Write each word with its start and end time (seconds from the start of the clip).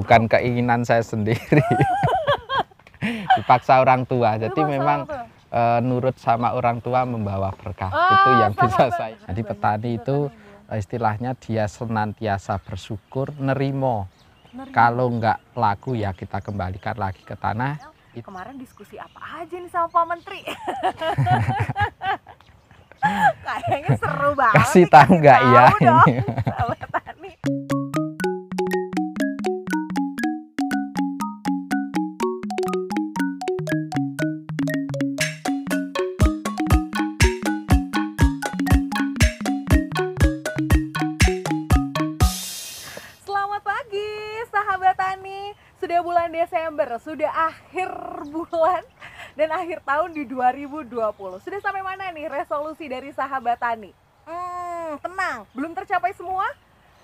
bukan 0.00 0.32
keinginan 0.32 0.80
saya 0.88 1.04
sendiri. 1.04 1.60
Dipaksa 3.36 3.84
orang 3.84 4.08
tua. 4.08 4.40
Jadi 4.40 4.56
Dipaksa 4.56 4.72
memang 4.80 5.00
eh, 5.52 5.80
nurut 5.84 6.16
sama 6.16 6.56
orang 6.56 6.80
tua 6.80 7.04
membawa 7.04 7.52
berkah. 7.52 7.92
Ah, 7.92 8.16
itu 8.16 8.30
yang 8.40 8.52
bisa 8.56 8.88
saya 8.96 9.20
jadi 9.28 9.42
petani 9.44 10.00
itu 10.00 10.32
eh, 10.72 10.80
istilahnya 10.80 11.36
dia 11.36 11.68
senantiasa 11.68 12.56
bersyukur 12.64 13.36
nerimo. 13.36 14.08
Nerima. 14.50 14.74
kalau 14.74 15.06
nggak 15.14 15.54
laku 15.54 15.94
ya 15.94 16.10
kita 16.10 16.42
kembalikan 16.42 16.98
lagi 16.98 17.22
ke 17.22 17.38
tanah. 17.38 17.78
Kemarin 18.10 18.58
diskusi 18.58 18.98
apa 18.98 19.22
aja 19.38 19.54
nih 19.54 19.70
sama 19.70 19.86
Pak 19.86 20.04
Menteri? 20.10 20.42
Kayaknya 23.46 23.94
seru 23.96 24.34
banget. 24.34 24.58
kasih 24.60 24.84
nggak 24.90 25.40
ya 25.54 25.64
ini 25.78 26.18
sudah 46.98 47.30
akhir 47.30 47.92
bulan 48.32 48.82
dan 49.38 49.54
akhir 49.54 49.84
tahun 49.86 50.10
di 50.16 50.26
2020. 50.26 50.90
Sudah 51.44 51.60
sampai 51.62 51.84
mana 51.84 52.10
nih 52.10 52.26
resolusi 52.26 52.90
dari 52.90 53.14
sahabat 53.14 53.60
tani? 53.60 53.94
Hmm, 54.26 54.98
tenang, 54.98 55.46
belum 55.54 55.76
tercapai 55.76 56.10
semua? 56.16 56.48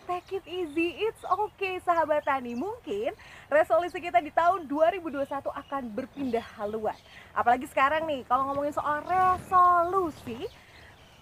Take 0.07 0.39
it 0.39 0.47
easy, 0.47 0.95
it's 1.03 1.23
okay 1.27 1.83
sahabat 1.83 2.23
tani. 2.23 2.55
Mungkin 2.55 3.11
resolusi 3.51 3.99
kita 3.99 4.23
di 4.23 4.31
tahun 4.31 4.67
2021 4.71 5.27
akan 5.51 5.83
berpindah 5.91 6.47
haluan. 6.59 6.95
Apalagi 7.35 7.67
sekarang 7.67 8.07
nih, 8.07 8.23
kalau 8.31 8.51
ngomongin 8.51 8.71
soal 8.71 9.03
resolusi, 9.03 10.47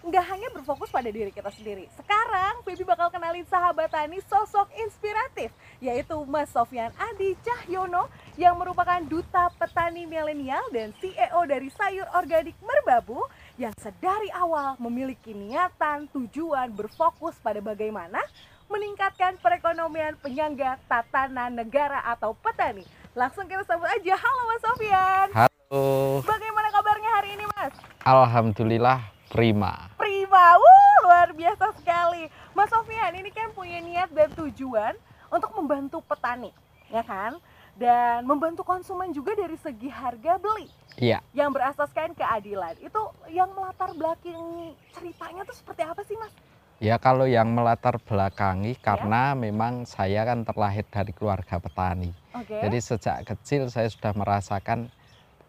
nggak 0.05 0.25
hanya 0.29 0.47
berfokus 0.53 0.93
pada 0.93 1.09
diri 1.09 1.33
kita 1.33 1.49
sendiri. 1.49 1.89
Sekarang, 1.97 2.61
Baby 2.61 2.85
bakal 2.85 3.09
kenalin 3.09 3.45
sahabat 3.49 3.89
tani 3.89 4.21
sosok 4.29 4.69
inspiratif, 4.77 5.49
yaitu 5.81 6.13
Mas 6.29 6.53
Sofyan 6.53 6.93
Adi 6.93 7.33
Cahyono 7.41 8.05
yang 8.37 8.53
merupakan 8.53 9.01
duta 9.01 9.49
petani 9.57 10.05
milenial 10.05 10.61
dan 10.69 10.93
CEO 11.01 11.41
dari 11.49 11.73
sayur 11.73 12.05
organik 12.13 12.53
Merbabu 12.61 13.25
yang 13.57 13.73
sedari 13.81 14.29
awal 14.29 14.77
memiliki 14.77 15.33
niatan 15.33 16.05
tujuan 16.13 16.69
berfokus 16.69 17.33
pada 17.41 17.57
bagaimana 17.57 18.21
meningkatkan 18.69 19.41
perekonomian 19.41 20.17
penyangga 20.21 20.77
tatanan 20.85 21.53
negara 21.53 22.05
atau 22.05 22.37
petani. 22.37 22.85
Langsung 23.17 23.49
kita 23.49 23.65
sambut 23.65 23.89
aja. 23.89 24.13
Halo 24.17 24.41
Mas 24.53 24.61
Sofyan. 24.61 25.27
halo 25.33 26.21
Bagaimana 26.21 26.69
kabarnya 26.69 27.09
hari 27.09 27.29
ini 27.33 27.45
Mas? 27.57 27.73
alhamdulillah 28.05 29.14
prima 29.35 29.91
Prima, 29.99 30.55
wuh 30.55 30.95
luar 31.03 31.35
biasa 31.35 31.75
sekali. 31.75 32.31
Mas 32.55 32.71
Sofian 32.71 33.11
ini 33.19 33.27
kan 33.35 33.51
punya 33.51 33.83
niat 33.83 34.07
dan 34.15 34.31
tujuan 34.31 34.95
untuk 35.27 35.51
membantu 35.59 35.99
petani, 35.99 36.55
ya 36.87 37.03
kan? 37.03 37.35
Dan 37.75 38.23
membantu 38.23 38.63
konsumen 38.63 39.11
juga 39.11 39.35
dari 39.35 39.59
segi 39.59 39.91
harga 39.91 40.39
beli 40.39 40.71
iya 40.95 41.19
yang 41.35 41.51
berasaskan 41.51 42.15
keadilan. 42.15 42.79
Itu 42.79 43.11
yang 43.27 43.51
melatar 43.51 43.91
belakang 43.91 44.71
ceritanya 44.95 45.43
tuh 45.43 45.55
seperti 45.59 45.83
apa 45.83 45.99
sih 46.07 46.15
Mas? 46.15 46.31
Ya 46.79 46.95
kalau 46.95 47.27
yang 47.27 47.51
melatar 47.51 47.99
Ya. 47.99 48.03
belakangi 48.07 48.79
karena 48.79 49.35
memang 49.35 49.83
saya 49.83 50.23
kan 50.23 50.47
terlahir 50.47 50.87
dari 50.87 51.11
keluarga 51.11 51.59
petani. 51.59 52.15
Oke. 52.31 52.55
Jadi 52.55 52.77
sejak 52.79 53.17
kecil 53.27 53.67
saya 53.67 53.91
sudah 53.91 54.15
merasakan 54.15 54.87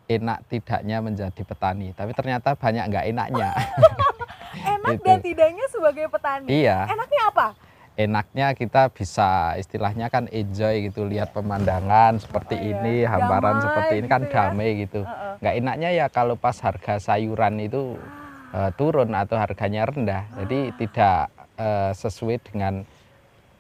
enak 0.06 0.38
tidaknya 0.46 0.98
menjadi 0.98 1.42
petani. 1.42 1.90
Tapi 1.92 2.10
ternyata 2.12 2.54
banyak 2.54 2.84
nggak 2.86 3.06
enaknya. 3.06 3.50
Enak 4.56 4.96
itu. 4.96 5.04
dan 5.04 5.18
tidaknya 5.20 5.64
sebagai 5.68 6.06
petani. 6.08 6.46
iya, 6.48 6.88
Enaknya 6.88 7.22
apa? 7.28 7.48
enaknya 7.94 8.52
kita 8.52 8.88
bisa 8.88 9.28
istilahnya 9.56 10.08
kan 10.08 10.28
enjoy 10.28 10.84
gitu 10.84 11.04
lihat 11.04 11.32
pemandangan 11.32 12.16
seperti 12.16 12.52
Oh, 12.54 12.60
iya. 12.60 12.72
ini, 12.76 12.96
hamparan 13.02 13.56
Damai 13.56 13.64
seperti 13.64 13.94
ini 13.94 14.06
kan 14.06 14.20
gitu 14.20 14.28
ya. 14.28 14.36
damai 14.38 14.70
gitu. 14.78 15.00
Heeh. 15.02 15.34
Nggak 15.40 15.54
enaknya 15.56 15.90
ya 15.94 16.06
kalau 16.06 16.36
pas 16.36 16.56
harga 16.58 16.94
sayuran 16.98 17.56
itu 17.58 17.96
eh, 18.52 18.70
turun 18.74 19.12
atau 19.12 19.36
harganya 19.36 19.84
rendah. 19.84 20.24
Jadi 20.36 20.58
Ah. 20.62 20.74
tidak 20.76 21.18
eh, 21.56 21.92
sesuai 21.94 22.36
dengan 22.42 22.74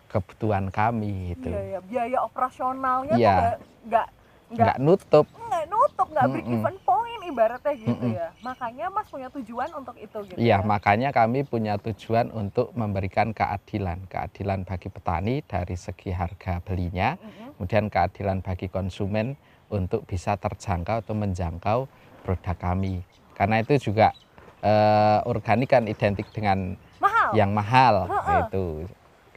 kebutuhan 0.06 0.68
kami 0.68 1.32
gitu. 1.32 1.48
Iya, 1.48 1.60
iya. 1.66 1.78
Biaya 1.82 2.18
operasionalnya 2.22 3.14
Iya. 3.14 3.32
tuh 3.32 3.40
nggak 3.40 3.56
nggak 3.86 4.06
nggak 4.46 4.66
nggak 4.68 4.76
nutup 4.78 5.26
nggak 5.66 5.74
nutup, 5.74 6.08
nggak 6.14 6.26
break 6.30 6.46
even 6.46 6.76
point 6.86 7.22
ibaratnya 7.26 7.74
gitu 7.74 7.90
Mm-mm. 7.90 8.14
ya. 8.14 8.28
Makanya 8.38 8.86
Mas 8.88 9.10
punya 9.10 9.28
tujuan 9.34 9.70
untuk 9.74 9.96
itu 9.98 10.18
gitu. 10.30 10.38
Iya, 10.38 10.62
ya. 10.62 10.62
makanya 10.62 11.10
kami 11.10 11.42
punya 11.42 11.74
tujuan 11.82 12.30
untuk 12.30 12.70
memberikan 12.78 13.34
keadilan, 13.34 14.06
keadilan 14.06 14.62
bagi 14.62 14.88
petani 14.88 15.42
dari 15.42 15.74
segi 15.74 16.14
harga 16.14 16.62
belinya, 16.62 17.18
Mm-mm. 17.18 17.58
kemudian 17.58 17.90
keadilan 17.90 18.38
bagi 18.46 18.70
konsumen 18.70 19.34
untuk 19.66 20.06
bisa 20.06 20.38
terjangkau 20.38 21.02
atau 21.02 21.14
menjangkau 21.18 21.78
produk 22.22 22.56
kami. 22.56 23.02
Karena 23.34 23.58
itu 23.58 23.90
juga 23.90 24.14
eh, 24.62 25.18
organik 25.26 25.68
kan 25.68 25.84
identik 25.90 26.30
dengan 26.30 26.78
Mahal. 27.02 27.34
yang 27.34 27.50
mahal, 27.50 28.06
Heeh. 28.06 28.46
itu 28.46 28.64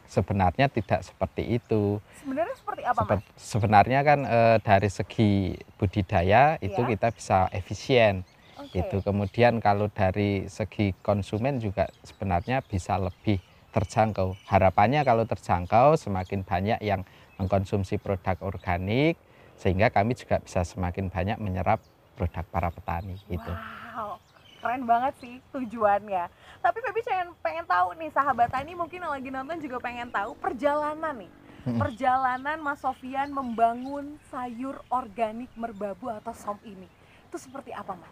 sebenarnya 0.09 0.67
tidak 0.67 1.05
seperti 1.05 1.55
itu. 1.55 2.01
Sebenarnya 2.17 2.55
seperti 2.57 2.81
apa 2.83 2.99
Mas? 2.99 3.07
Sebe- 3.07 3.29
sebenarnya 3.37 3.99
kan 4.01 4.19
eh, 4.25 4.57
dari 4.59 4.89
segi 4.89 5.29
budidaya 5.77 6.57
itu 6.59 6.81
Iya. 6.81 6.89
kita 6.89 7.07
bisa 7.13 7.39
efisien. 7.53 8.25
Oke. 8.59 8.75
gitu. 8.75 8.99
Kemudian 8.99 9.63
kalau 9.63 9.87
dari 9.87 10.43
segi 10.51 10.91
konsumen 10.99 11.63
juga 11.63 11.87
sebenarnya 12.03 12.59
bisa 12.59 12.99
lebih 12.99 13.39
terjangkau. 13.71 14.35
Harapannya 14.51 15.07
kalau 15.07 15.23
terjangkau 15.23 15.95
semakin 15.95 16.43
banyak 16.43 16.83
yang 16.83 17.07
mengkonsumsi 17.39 17.95
produk 17.95 18.35
organik 18.43 19.15
sehingga 19.55 19.87
kami 19.87 20.11
juga 20.11 20.43
bisa 20.43 20.67
semakin 20.67 21.07
banyak 21.07 21.39
menyerap 21.39 21.79
produk 22.19 22.43
para 22.51 22.67
petani 22.67 23.15
gitu. 23.31 23.47
Wow, 23.47 24.19
keren 24.59 24.83
banget 24.83 25.13
sih 25.23 25.39
tujuannya. 25.55 26.27
Tapi 26.59 26.77
Feby 26.83 27.01
pengen, 27.01 27.27
pengen 27.39 27.65
tahu 27.65 27.95
nih 27.95 28.11
sahabat 28.11 28.51
tani 28.51 28.75
mungkin 28.75 28.99
yang 29.01 29.13
lagi 29.15 29.29
nonton 29.31 29.57
juga 29.63 29.77
pengen 29.79 30.11
tahu 30.11 30.35
perjalanan 30.37 31.15
nih. 31.15 31.31
Mm-mm. 31.67 31.79
Perjalanan 31.79 32.57
Mas 32.63 32.79
Sofian 32.79 33.31
membangun 33.31 34.15
sayur 34.31 34.79
organik 34.91 35.51
merbabu 35.59 36.07
atau 36.11 36.31
som 36.35 36.59
ini. 36.63 36.87
Itu 37.27 37.35
seperti 37.39 37.75
apa 37.75 37.95
Mas? 37.95 38.11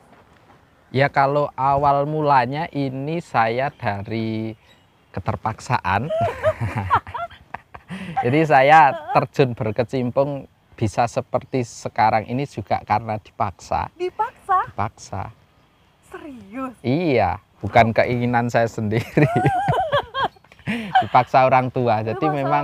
Ya 0.91 1.11
kalau 1.11 1.51
awal 1.59 2.07
mulanya 2.07 2.71
ini 2.71 3.19
saya 3.19 3.67
dari 3.71 4.55
keterpaksaan. 5.11 6.07
Jadi 8.23 8.39
saya 8.47 8.95
terjun 9.15 9.55
berkecimpung 9.55 10.47
bisa 10.77 11.09
seperti 11.09 11.63
sekarang 11.63 12.27
ini 12.27 12.43
juga 12.45 12.83
karena 12.83 13.17
dipaksa. 13.17 13.89
Dipaksa? 13.95 14.57
Dipaksa. 14.69 15.23
Serius? 16.07 16.73
Iya, 16.81 17.31
bukan 17.59 17.91
keinginan 17.91 18.47
saya 18.47 18.65
sendiri. 18.65 19.03
Dipaksa 20.99 21.45
orang 21.45 21.69
tua. 21.69 22.01
Jadi 22.01 22.19
Dipaksa 22.19 22.35
memang 22.35 22.63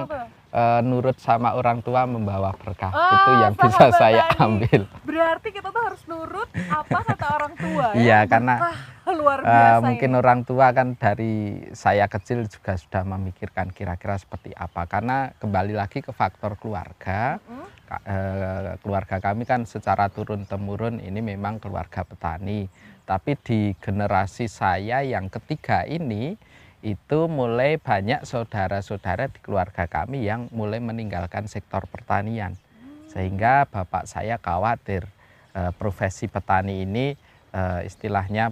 eh, 0.51 0.79
nurut 0.83 1.17
sama 1.17 1.55
orang 1.55 1.79
tua 1.79 2.03
membawa 2.03 2.51
berkah. 2.53 2.91
Ah, 2.91 3.11
Itu 3.13 3.31
yang 3.39 3.53
bisa 3.55 3.85
saya 3.93 4.23
ambil. 4.37 4.81
Berarti 5.01 5.49
kita 5.49 5.69
tuh 5.69 5.83
harus 5.83 6.03
nurut 6.05 6.49
apa 6.67 6.99
kata 7.05 7.25
orang 7.31 7.53
tua 7.55 7.85
ya? 7.91 7.99
Iya, 7.99 8.19
karena 8.27 8.55
luar 9.03 9.39
Eh, 9.39 9.45
biasa 9.45 9.83
mungkin 9.83 10.09
ini. 10.09 10.19
orang 10.19 10.39
tua 10.43 10.67
kan 10.71 10.87
dari 10.95 11.33
saya 11.71 12.07
kecil 12.07 12.47
juga 12.47 12.75
sudah 12.75 13.03
memikirkan 13.05 13.71
kira-kira 13.71 14.15
seperti 14.15 14.51
apa. 14.51 14.83
Karena 14.85 15.31
kembali 15.37 15.73
lagi 15.73 15.99
ke 15.99 16.11
faktor 16.11 16.55
keluarga. 16.55 17.39
Mm, 17.43 17.65
eh, 18.03 18.69
keluarga 18.79 19.21
kami 19.21 19.43
kan 19.43 19.63
secara 19.63 20.07
turun 20.07 20.43
temurun 20.43 20.99
ini 20.99 21.19
memang 21.19 21.59
keluarga 21.59 22.03
petani. 22.03 22.67
Tapi 23.03 23.35
di 23.35 23.75
generasi 23.83 24.47
saya 24.47 25.03
yang 25.03 25.27
ketiga 25.27 25.83
ini 25.83 26.39
itu 26.83 27.31
mulai 27.31 27.79
banyak 27.79 28.27
saudara-saudara 28.27 29.31
di 29.31 29.39
keluarga 29.39 29.87
kami 29.87 30.27
yang 30.27 30.51
mulai 30.51 30.83
meninggalkan 30.83 31.47
sektor 31.47 31.87
pertanian. 31.87 32.59
Sehingga 33.07 33.67
bapak 33.67 34.03
saya 34.07 34.35
khawatir 34.39 35.07
eh, 35.55 35.71
profesi 35.75 36.27
petani 36.27 36.83
ini 36.83 37.15
eh, 37.55 37.81
istilahnya 37.87 38.51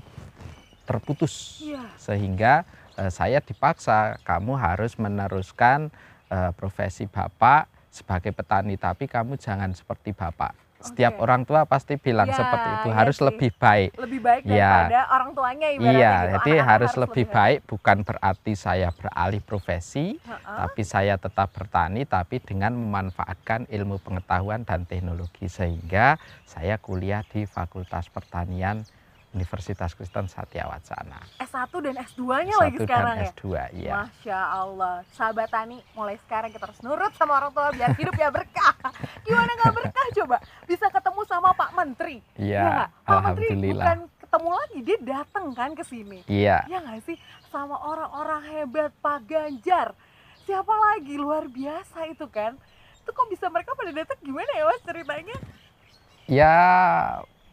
terputus. 0.87 1.59
Iya. 1.63 1.91
Sehingga 1.99 2.63
eh, 2.95 3.11
saya 3.11 3.43
dipaksa 3.43 4.19
kamu 4.23 4.55
harus 4.59 4.95
meneruskan 4.99 5.91
profesi 6.55 7.11
bapak 7.11 7.67
sebagai 7.91 8.31
petani 8.31 8.79
tapi 8.79 9.03
kamu 9.03 9.35
jangan 9.35 9.75
seperti 9.75 10.15
bapak 10.15 10.55
setiap 10.81 11.13
orang 11.21 11.45
tua 11.45 11.63
pasti 11.65 11.95
bilang 11.95 12.27
Ya, 12.27 12.37
seperti 12.37 12.69
itu 12.73 12.89
iya 12.89 12.97
harus 12.97 13.17
sih. 13.17 13.25
lebih 13.29 13.49
baik. 13.55 13.89
Lebih 13.95 14.19
baik 14.19 14.43
Iya. 14.45 14.69
daripada 14.89 14.99
orang 15.13 15.29
tuanya 15.31 15.67
ibaratnya 15.69 15.93
Iya, 15.95 16.11
gitu. 16.11 16.27
jadi 16.33 16.51
Anak-anak 16.51 16.69
harus 16.69 16.93
lebih 16.97 17.25
baik. 17.25 17.35
baik 17.37 17.59
bukan 17.69 17.97
berarti 18.03 18.53
saya 18.57 18.89
beralih 18.91 19.41
profesi, 19.41 20.05
Heeh. 20.17 20.55
tapi 20.57 20.81
saya 20.81 21.15
tetap 21.15 21.49
bertani 21.53 22.01
tapi 22.03 22.41
dengan 22.41 22.73
memanfaatkan 22.73 23.69
ilmu 23.69 24.01
pengetahuan 24.01 24.65
dan 24.65 24.83
teknologi 24.83 25.47
sehingga 25.47 26.17
saya 26.43 26.75
kuliah 26.77 27.21
di 27.25 27.45
Fakultas 27.45 28.09
Pertanian 28.09 28.83
Universitas 29.31 29.95
Kristen 29.95 30.27
Satya 30.27 30.67
Wacana. 30.67 31.23
S1 31.39 31.71
dan 31.71 31.95
S2-nya 32.03 32.55
lagi 32.59 32.77
sekarang 32.83 33.15
dan 33.15 33.23
ya. 33.23 33.31
S2 33.31 33.45
ya. 33.79 33.93
Masya 34.03 34.39
Allah, 34.43 34.95
sahabat 35.15 35.47
tani 35.47 35.79
mulai 35.95 36.19
sekarang 36.27 36.51
kita 36.51 36.67
harus 36.67 36.83
nurut 36.83 37.15
sama 37.15 37.39
orang 37.39 37.51
tua 37.55 37.71
biar 37.71 37.95
hidup 37.95 38.11
ya 38.19 38.27
berkah. 38.27 38.75
Gimana 39.25 39.51
nggak 39.55 39.73
berkah 39.73 40.05
coba? 40.19 40.37
Bisa 40.67 40.91
ketemu 40.91 41.21
sama 41.31 41.55
Pak 41.55 41.71
Menteri. 41.71 42.17
Iya, 42.35 42.59
nggak? 42.67 42.89
Pak 43.07 43.19
Menteri 43.23 43.47
bukan 43.71 43.97
ketemu 44.19 44.49
lagi, 44.51 44.79
dia 44.83 44.97
datang 44.99 45.45
kan 45.55 45.71
ke 45.79 45.83
sini. 45.87 46.19
Iya, 46.27 46.57
Ya 46.67 46.77
nggak 46.83 46.99
sih? 47.07 47.15
Sama 47.47 47.79
orang-orang 47.79 48.41
hebat 48.51 48.91
Pak 48.99 49.31
Ganjar. 49.31 49.95
Siapa 50.43 50.73
lagi 50.91 51.15
luar 51.15 51.47
biasa 51.47 52.03
itu 52.11 52.27
kan? 52.27 52.59
Itu 52.99 53.15
kok 53.15 53.27
bisa 53.31 53.47
mereka 53.47 53.71
pada 53.79 53.95
datang 53.95 54.19
gimana 54.19 54.51
ya 54.59 54.63
mas 54.67 54.81
ceritanya? 54.83 55.37
ya 56.31 56.55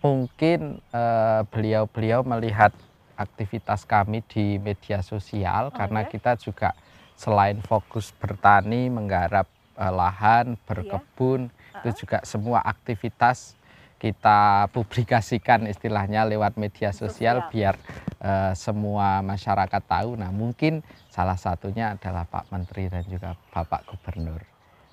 mungkin 0.02 0.78
eh, 0.94 1.42
beliau-beliau 1.50 2.22
melihat 2.22 2.70
aktivitas 3.18 3.82
kami 3.82 4.22
di 4.30 4.56
media 4.62 5.02
sosial 5.02 5.74
Oh, 5.74 5.74
karena 5.74 6.06
ya? 6.06 6.10
kita 6.10 6.38
juga 6.38 6.70
selain 7.18 7.58
fokus 7.66 8.14
bertani, 8.14 8.86
menggarap 8.90 9.46
eh, 9.78 9.92
lahan, 9.92 10.54
berkebun, 10.66 11.50
itu 11.82 11.90
Heeh. 11.90 11.94
juga 12.06 12.18
semua 12.22 12.62
aktivitas 12.62 13.58
kita 13.98 14.70
publikasikan 14.70 15.66
istilahnya 15.66 16.22
lewat 16.22 16.54
media 16.54 16.94
sosial 16.94 17.42
Sosial. 17.42 17.50
biar 17.50 17.74
eh, 18.22 18.52
semua 18.54 19.18
masyarakat 19.26 19.82
tahu. 19.82 20.14
Nah, 20.14 20.30
mungkin 20.30 20.86
salah 21.10 21.34
satunya 21.34 21.98
adalah 21.98 22.22
Pak 22.30 22.46
Menteri 22.54 22.86
dan 22.86 23.02
juga 23.10 23.34
Bapak 23.50 23.82
Gubernur. 23.90 24.42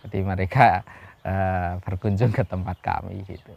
Jadi 0.02 0.20
mereka 0.26 0.82
eh, 1.22 1.78
berkunjung 1.86 2.34
ke 2.34 2.42
tempat 2.46 2.78
kami 2.82 3.22
gitu. 3.30 3.54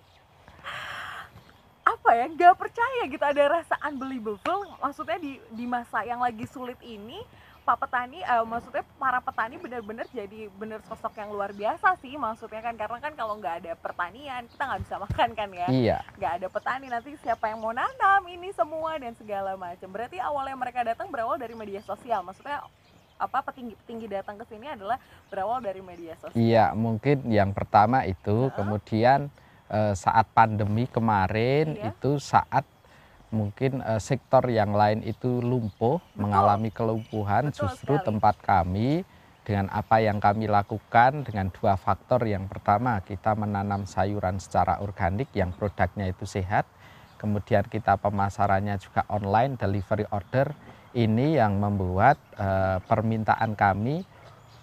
Apa 2.09 2.25
ya 2.25 2.27
nggak 2.33 2.57
percaya 2.57 3.05
gitu 3.05 3.21
ada 3.21 3.61
rasa 3.61 3.77
unbelievable 3.85 4.65
maksudnya 4.81 5.21
di 5.21 5.37
di 5.53 5.69
masa 5.69 6.01
yang 6.09 6.25
lagi 6.25 6.49
sulit 6.49 6.81
ini 6.81 7.21
pak 7.69 7.85
petani 7.85 8.25
eh, 8.25 8.45
maksudnya 8.49 8.81
para 8.97 9.21
petani 9.21 9.61
benar-benar 9.61 10.09
jadi 10.09 10.49
benar 10.57 10.81
sosok 10.89 11.13
yang 11.21 11.29
luar 11.29 11.53
biasa 11.53 12.01
sih 12.01 12.17
maksudnya 12.17 12.65
kan 12.65 12.81
karena 12.81 12.97
kan 12.97 13.13
kalau 13.13 13.37
nggak 13.37 13.61
ada 13.61 13.77
pertanian 13.77 14.49
kita 14.49 14.63
nggak 14.65 14.83
bisa 14.89 14.97
makan 15.05 15.29
kan 15.37 15.49
ya. 15.53 15.69
Iya, 15.69 15.99
nggak 16.17 16.33
ada 16.41 16.47
petani 16.49 16.87
nanti 16.89 17.13
siapa 17.21 17.45
yang 17.53 17.61
mau 17.61 17.77
nanam 17.77 18.25
ini 18.25 18.57
semua 18.57 18.97
dan 18.97 19.13
segala 19.13 19.53
macam. 19.61 19.93
Berarti 19.93 20.17
awalnya 20.17 20.57
mereka 20.57 20.81
datang 20.81 21.13
berawal 21.13 21.37
dari 21.37 21.53
media 21.53 21.85
sosial 21.85 22.25
maksudnya 22.25 22.65
apa 23.21 23.45
petinggi-petinggi 23.53 24.09
datang 24.09 24.41
ke 24.41 24.49
sini 24.49 24.65
adalah 24.65 24.97
berawal 25.29 25.61
dari 25.61 25.85
media 25.85 26.17
sosial. 26.17 26.41
Iya 26.41 26.73
mungkin 26.73 27.29
yang 27.29 27.53
pertama 27.53 28.09
itu, 28.09 28.49
Heeh. 28.49 28.57
kemudian 28.57 29.29
eh, 29.69 29.95
saat 29.95 30.27
pandemi 30.33 30.89
kemarin 30.89 31.77
Iya. 31.77 31.93
itu 31.93 32.17
saat 32.19 32.65
mungkin 33.29 33.85
eh, 33.85 34.01
sektor 34.01 34.41
yang 34.49 34.73
lain 34.73 35.05
itu 35.05 35.45
lumpuh, 35.45 36.01
mengalami 36.17 36.73
kelumpuhan, 36.73 37.53
Betul 37.53 37.69
justru 37.69 37.95
sekali. 37.97 38.07
tempat 38.09 38.35
kami 38.41 38.89
dengan 39.45 39.73
apa 39.73 40.01
yang 40.01 40.21
kami 40.21 40.45
lakukan 40.45 41.25
dengan 41.25 41.49
dua 41.49 41.77
faktor. 41.77 42.25
Yang 42.25 42.53
pertama 42.53 43.01
kita 43.01 43.33
menanam 43.33 43.89
sayuran 43.89 44.37
secara 44.41 44.81
organik 44.81 45.29
yang 45.33 45.53
produknya 45.57 46.09
itu 46.09 46.25
sehat, 46.29 46.69
kemudian 47.17 47.65
kita 47.65 47.97
pemasarannya 47.97 48.77
juga 48.77 49.05
online, 49.09 49.57
delivery 49.57 50.05
order. 50.09 50.53
Ini 50.93 51.45
yang 51.45 51.61
membuat 51.61 52.17
eh, 52.41 52.81
permintaan 52.85 53.53
kami 53.53 54.05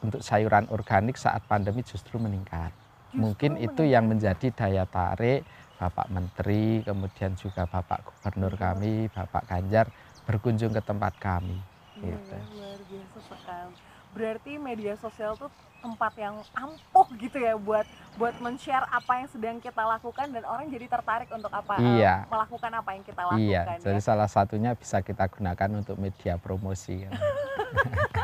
untuk 0.02 0.22
sayuran 0.22 0.70
organik 0.70 1.18
saat 1.18 1.42
pandemi 1.46 1.82
justru 1.82 2.18
meningkat. 2.18 2.74
Mungkin 3.16 3.58
itu 3.58 3.82
yang 3.88 4.06
menjadi 4.12 4.48
daya 4.52 4.84
tarik 4.86 5.48
Bapak 5.76 6.08
Menteri, 6.12 6.84
kemudian 6.84 7.36
juga 7.36 7.68
Bapak 7.68 8.04
Gubernur 8.08 8.56
kami, 8.56 9.08
Bapak 9.12 9.48
Ganjar 9.48 9.92
berkunjung 10.24 10.72
ke 10.76 10.82
tempat 10.84 11.16
kami. 11.20 11.60
Iya, 11.96 12.20
gitu. 12.20 12.36
luar 12.52 12.80
biasa 12.84 13.18
sekali. 13.24 13.74
Berarti 14.12 14.52
media 14.60 14.94
sosial 15.00 15.40
tuh 15.40 15.48
tempat 15.80 16.18
yang 16.18 16.42
ampuh 16.58 17.08
gitu 17.14 17.38
ya 17.38 17.54
buat 17.56 17.86
buat 18.18 18.34
men-share 18.42 18.90
apa 18.90 19.22
yang 19.22 19.30
sedang 19.30 19.58
kita 19.62 19.86
lakukan 19.86 20.34
dan 20.34 20.42
orang 20.42 20.66
jadi 20.74 20.90
tertarik 20.90 21.30
untuk 21.30 21.54
apa 21.54 21.78
eh, 21.78 22.02
Iya. 22.02 22.26
melakukan 22.26 22.72
apa 22.74 22.90
yang 22.98 23.04
kita 23.06 23.22
lakukan 23.22 23.38
Iya, 23.38 23.62
ya. 23.78 23.80
jadi 23.86 24.00
salah 24.02 24.26
satunya 24.26 24.74
bisa 24.74 25.06
kita 25.06 25.30
gunakan 25.30 25.70
untuk 25.78 26.02
media 26.02 26.42
promosi. 26.42 27.06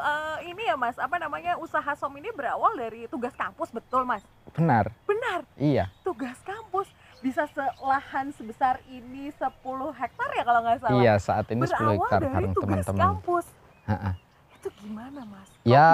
eh, 0.00 0.46
ini 0.46 0.62
ya 0.64 0.74
Mas, 0.74 0.96
apa 0.96 1.16
namanya 1.16 1.54
usaha 1.56 1.92
Som 1.92 2.14
ini 2.14 2.30
berawal 2.30 2.74
dari 2.74 3.06
tugas 3.06 3.32
kampus 3.32 3.68
betul 3.68 4.02
Mas? 4.02 4.22
Benar, 4.50 4.90
Benar, 5.04 5.44
iya, 5.54 5.90
tugas 6.00 6.38
kampus 6.40 6.88
bisa 7.18 7.46
selahan 7.48 8.30
sebesar 8.30 8.78
ini 8.86 9.30
10 9.32 9.50
hektar 9.92 10.28
ya 10.32 10.42
kalau 10.42 10.60
nggak 10.60 10.78
salah. 10.80 10.96
iya 10.96 11.14
saat 11.16 11.46
ini 11.48 11.62
10 11.62 11.68
berawal 11.68 11.92
hektar 11.96 12.20
dari 12.20 12.32
bareng 12.32 12.54
tugas 12.54 12.84
teman-teman. 12.84 13.02
kampus. 13.04 13.46
Ha-ha. 13.84 14.10
Itu 14.52 14.68
gimana 14.76 15.20
Mas? 15.24 15.48
Kok 15.48 15.66
Ya. 15.66 15.88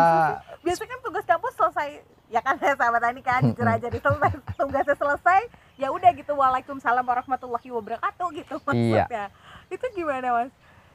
biasanya 0.60 0.88
kan 0.90 1.00
tugas 1.02 1.24
kampus 1.24 1.52
selesai 1.54 1.88
ya 2.26 2.40
kan 2.40 2.54
saya 2.56 2.72
sahabat 2.80 3.00
tani 3.00 3.20
kan 3.20 3.40
jujur 3.42 3.64
aja 3.64 3.86
selesai 3.86 4.30
tugasnya 4.54 4.94
selesai 4.94 5.40
ya 5.76 5.88
udah 5.88 6.10
gitu 6.12 6.32
waalaikumsalam 6.32 7.02
warahmatullahi 7.02 7.68
wabarakatuh 7.70 8.26
gitu 8.34 8.54
Iya. 8.66 9.04
maksudnya 9.04 9.24
itu 9.66 9.86
gimana 9.92 10.28
mas 10.34 10.50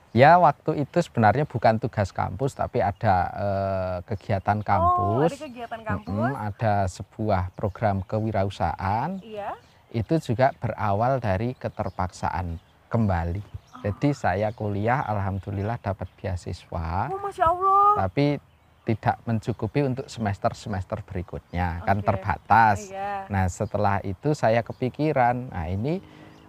Ya 0.10 0.42
waktu 0.42 0.82
itu 0.90 0.98
sebenarnya 1.06 1.46
bukan 1.46 1.78
tugas 1.78 2.10
kampus 2.10 2.58
tapi 2.58 2.82
ada 2.82 3.16
eh, 3.30 3.98
kegiatan 4.10 4.58
oh 4.58 4.66
kampus. 4.66 5.32
ada 5.38 5.46
kegiatan 5.46 5.82
kampus 5.86 6.10
Mm-mm, 6.10 6.34
ada 6.34 6.74
sebuah 6.90 7.54
program 7.54 8.02
kewirausahaan 8.02 9.22
iya 9.22 9.54
itu 9.90 10.22
juga 10.22 10.54
berawal 10.58 11.18
dari 11.18 11.58
keterpaksaan 11.58 12.62
kembali. 12.90 13.42
Oh. 13.42 13.82
Jadi 13.86 14.14
saya 14.14 14.50
kuliah 14.54 15.02
alhamdulillah 15.06 15.82
dapat 15.82 16.10
beasiswa, 16.18 17.10
oh 17.10 17.20
masya 17.22 17.46
allah 17.50 18.06
tapi 18.06 18.38
tidak 18.86 19.22
mencukupi 19.30 19.86
untuk 19.86 20.10
semester-semester 20.10 21.06
berikutnya, 21.06 21.86
kan 21.86 22.02
Oke. 22.02 22.10
terbatas. 22.10 22.90
iya 22.90 23.30
Nah, 23.30 23.46
setelah 23.46 24.02
itu 24.02 24.34
saya 24.34 24.66
kepikiran, 24.66 25.54
nah 25.54 25.70
ini 25.70 26.02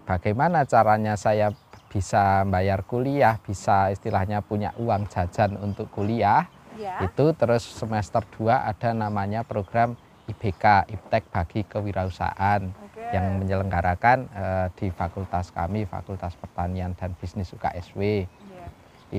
bagaimana 0.08 0.64
caranya 0.64 1.20
saya 1.20 1.52
bisa 1.90 2.46
bayar 2.46 2.86
kuliah, 2.86 3.42
bisa 3.42 3.90
istilahnya 3.90 4.40
punya 4.46 4.70
uang 4.78 5.10
jajan 5.10 5.58
untuk 5.58 5.90
kuliah. 5.90 6.46
iya 6.78 7.02
Itu 7.02 7.34
terus 7.34 7.66
semester 7.66 8.22
2 8.38 8.46
ada 8.70 8.94
namanya 8.94 9.42
program 9.42 9.98
IBK, 10.30 10.86
Iptek 10.86 11.26
bagi 11.34 11.66
kewirausahaan 11.66 12.62
oke 12.70 13.02
yang 13.10 13.42
menyelenggarakan 13.42 14.18
eh, 14.30 14.66
di 14.78 14.86
fakultas 14.94 15.50
kami, 15.50 15.82
Fakultas 15.90 16.38
Pertanian 16.38 16.94
dan 16.94 17.18
Bisnis 17.18 17.50
UKSW. 17.50 18.22
Iya. 18.22 18.66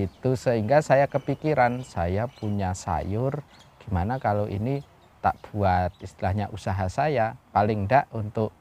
Itu 0.07 0.39
sehingga 0.39 0.79
saya 0.79 1.11
kepikiran 1.11 1.83
saya 1.83 2.31
punya 2.31 2.71
sayur, 2.71 3.43
gimana 3.83 4.15
kalau 4.23 4.47
ini 4.47 4.79
tak 5.19 5.35
buat 5.51 5.91
istilahnya 5.99 6.47
usaha 6.55 6.87
saya, 6.87 7.35
paling 7.51 7.85
enggak 7.85 8.07
untuk 8.15 8.55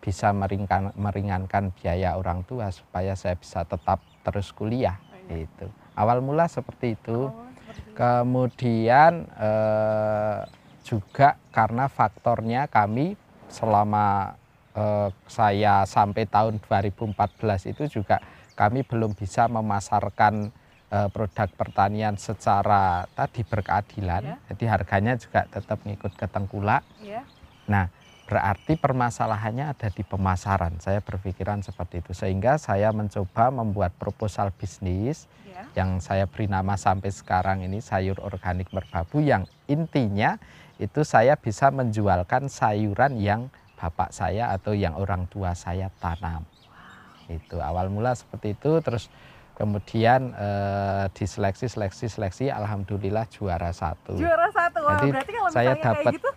bisa 0.00 0.30
meringan, 0.30 0.94
meringankan 0.94 1.74
biaya 1.74 2.14
orang 2.14 2.46
tua 2.46 2.70
supaya 2.70 3.18
saya 3.18 3.34
bisa 3.34 3.66
tetap 3.66 3.98
terus 4.22 4.54
kuliah. 4.54 4.98
Oh, 4.98 5.34
iya. 5.34 5.46
Itu 5.48 5.66
awal 5.96 6.20
mula 6.20 6.46
seperti 6.46 6.94
itu. 6.94 7.32
Oh, 7.32 7.48
seperti. 7.56 7.96
Kemudian 7.96 9.12
eh, 9.40 10.40
juga 10.86 11.40
karena 11.50 11.90
faktornya 11.90 12.68
kami 12.70 13.18
selama 13.48 14.36
eh, 14.76 15.08
saya 15.26 15.82
sampai 15.88 16.28
tahun 16.28 16.62
2014 16.62 17.72
itu 17.72 18.00
juga 18.00 18.22
kami 18.54 18.84
belum 18.84 19.16
bisa 19.16 19.48
memasarkan 19.48 20.52
eh, 20.92 21.08
produk 21.10 21.48
pertanian 21.56 22.14
secara 22.20 23.08
tadi 23.16 23.42
berkeadilan. 23.42 24.22
Ya. 24.22 24.36
Jadi 24.52 24.64
harganya 24.68 25.12
juga 25.18 25.48
tetap 25.48 25.82
ngikut 25.82 26.12
ke 26.14 26.26
tengkulak. 26.28 26.84
Iya. 27.02 27.24
Nah, 27.66 27.90
berarti 28.26 28.74
permasalahannya 28.74 29.70
ada 29.70 29.88
di 29.88 30.02
pemasaran. 30.02 30.76
Saya 30.76 30.98
berpikiran 30.98 31.62
seperti 31.62 32.02
itu 32.02 32.10
sehingga 32.10 32.58
saya 32.58 32.90
mencoba 32.90 33.48
membuat 33.50 33.94
proposal 33.94 34.50
bisnis 34.50 35.30
Iya. 35.46 35.62
yang 35.78 35.90
saya 35.98 36.26
beri 36.26 36.46
nama 36.46 36.74
sampai 36.76 37.08
sekarang 37.08 37.62
ini 37.62 37.78
sayur 37.78 38.18
organik 38.20 38.68
merbabu 38.68 39.18
yang 39.18 39.46
intinya 39.64 40.36
itu 40.76 41.00
saya 41.00 41.32
bisa 41.34 41.70
menjualkan 41.70 42.50
sayuran 42.50 43.16
yang 43.16 43.48
bapak 43.74 44.10
saya 44.10 44.50
atau 44.50 44.74
yang 44.74 44.92
orang 44.92 45.24
tua 45.26 45.54
saya 45.54 45.88
tanam. 45.96 46.44
Itu 47.26 47.58
awal 47.58 47.88
mula 47.88 48.12
seperti 48.12 48.52
itu 48.52 48.78
terus 48.80 49.08
kemudian 49.54 50.36
eh, 50.36 51.08
diseleksi 51.10 51.64
seleksi 51.66 52.06
seleksi 52.06 52.44
alhamdulillah 52.50 53.24
juara 53.26 53.72
satu. 53.72 54.12
juara 54.12 54.52
satu 54.52 54.84
Wah, 54.84 55.00
Jadi 55.00 55.08
berarti 55.10 55.32
kalau 55.32 55.48
saya 55.48 55.72
dapat- 55.74 56.14
gitu 56.14 56.30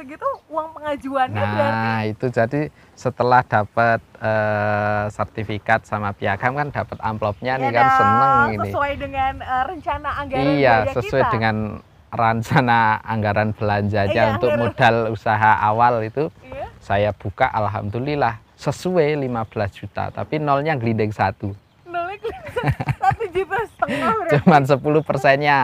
satu 0.00 0.08
gitu-gitu 0.08 0.28
uang 0.48 0.68
pengajuannya 0.72 1.42
berarti 1.42 1.68
Nah, 1.70 2.00
itu 2.06 2.26
jadi 2.26 2.60
setelah 2.94 3.40
dapat 3.42 4.00
eh, 4.16 5.04
sertifikat 5.08 5.84
sama 5.84 6.10
piagam 6.10 6.52
kan 6.54 6.68
dapat 6.70 6.96
amplopnya 6.98 7.56
nih 7.56 7.68
ya 7.68 7.72
kan 7.74 7.86
seneng 7.94 8.32
ini. 8.50 8.58
sesuai 8.66 8.92
dengan 8.96 9.32
eh, 9.38 9.64
rencana 9.66 10.08
anggaran 10.16 10.44
Iya, 10.50 10.74
belanja 10.80 10.94
sesuai 10.96 11.22
kita. 11.22 11.30
dengan 11.30 11.56
rencana 12.10 12.78
anggaran 13.02 13.50
belanjanya 13.52 14.08
Iya, 14.10 14.32
untuk 14.34 14.50
anggaran. 14.50 14.64
modal 14.66 14.96
usaha 15.10 15.50
awal 15.60 15.94
itu 16.02 16.24
Iya. 16.42 16.66
saya 16.80 17.10
buka 17.12 17.46
alhamdulillah 17.46 18.34
sesuai 18.56 19.16
15 19.16 19.36
juta, 19.74 20.08
tapi 20.10 20.36
nolnya 20.36 20.76
gelinding 20.76 21.08
satu. 21.10 21.52
Nolnya 21.82 22.32
satu 22.98 23.24
juta 23.30 23.56
setengah 23.66 24.10
berarti. 24.18 24.32
Cuman 24.38 24.62
10 24.64 24.80
persennya. 25.02 25.58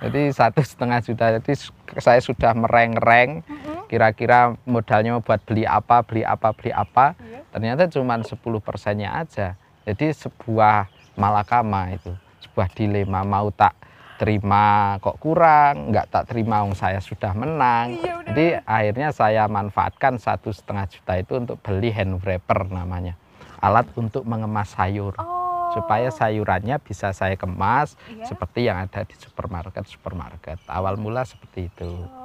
Jadi 0.00 0.34
satu 0.34 0.58
setengah 0.60 0.98
juta. 1.00 1.30
Jadi 1.32 1.54
saya 1.96 2.18
sudah 2.18 2.50
mereng-reng. 2.52 3.46
Kira-kira 3.92 4.56
modalnya 4.64 5.20
buat 5.20 5.44
beli 5.44 5.68
apa, 5.68 6.00
beli 6.00 6.24
apa, 6.24 6.56
beli 6.56 6.72
apa. 6.72 7.12
Iya. 7.20 7.44
ternyata 7.52 7.84
cuma 7.92 8.16
10 8.16 8.32
persennya 8.64 9.12
aja. 9.12 9.60
Jadi 9.84 10.16
sebuah 10.16 10.88
malakama 11.12 11.92
itu, 11.92 12.08
sebuah 12.40 12.72
dilema 12.72 13.20
mau 13.20 13.52
tak 13.52 13.76
terima 14.16 14.96
kok 15.04 15.20
kurang, 15.20 15.92
nggak 15.92 16.08
tak 16.08 16.24
terima 16.32 16.64
wong 16.64 16.72
saya 16.72 17.04
sudah 17.04 17.36
menang. 17.36 18.00
Iya. 18.00 18.14
Jadi 18.32 18.46
akhirnya 18.64 19.08
saya 19.12 19.44
manfaatkan 19.44 20.16
satu 20.16 20.48
setengah 20.48 20.88
juta 20.88 21.12
itu 21.20 21.32
untuk 21.36 21.60
beli 21.60 21.92
hand 21.92 22.16
wrapper 22.24 22.72
namanya, 22.72 23.20
alat 23.60 23.84
untuk 23.92 24.24
mengemas 24.24 24.72
sayur 24.72 25.12
Oh. 25.20 25.74
supaya 25.74 26.08
sayurannya 26.08 26.80
bisa 26.80 27.12
saya 27.12 27.32
kemas 27.34 27.96
Iya. 28.08 28.28
seperti 28.28 28.60
yang 28.64 28.80
ada 28.80 29.04
di 29.04 29.16
supermarket 29.18 29.84
supermarket. 29.84 30.56
Awal 30.70 30.96
mula 30.96 31.24
seperti 31.26 31.68
itu. 31.68 31.90
Oh, 32.06 32.21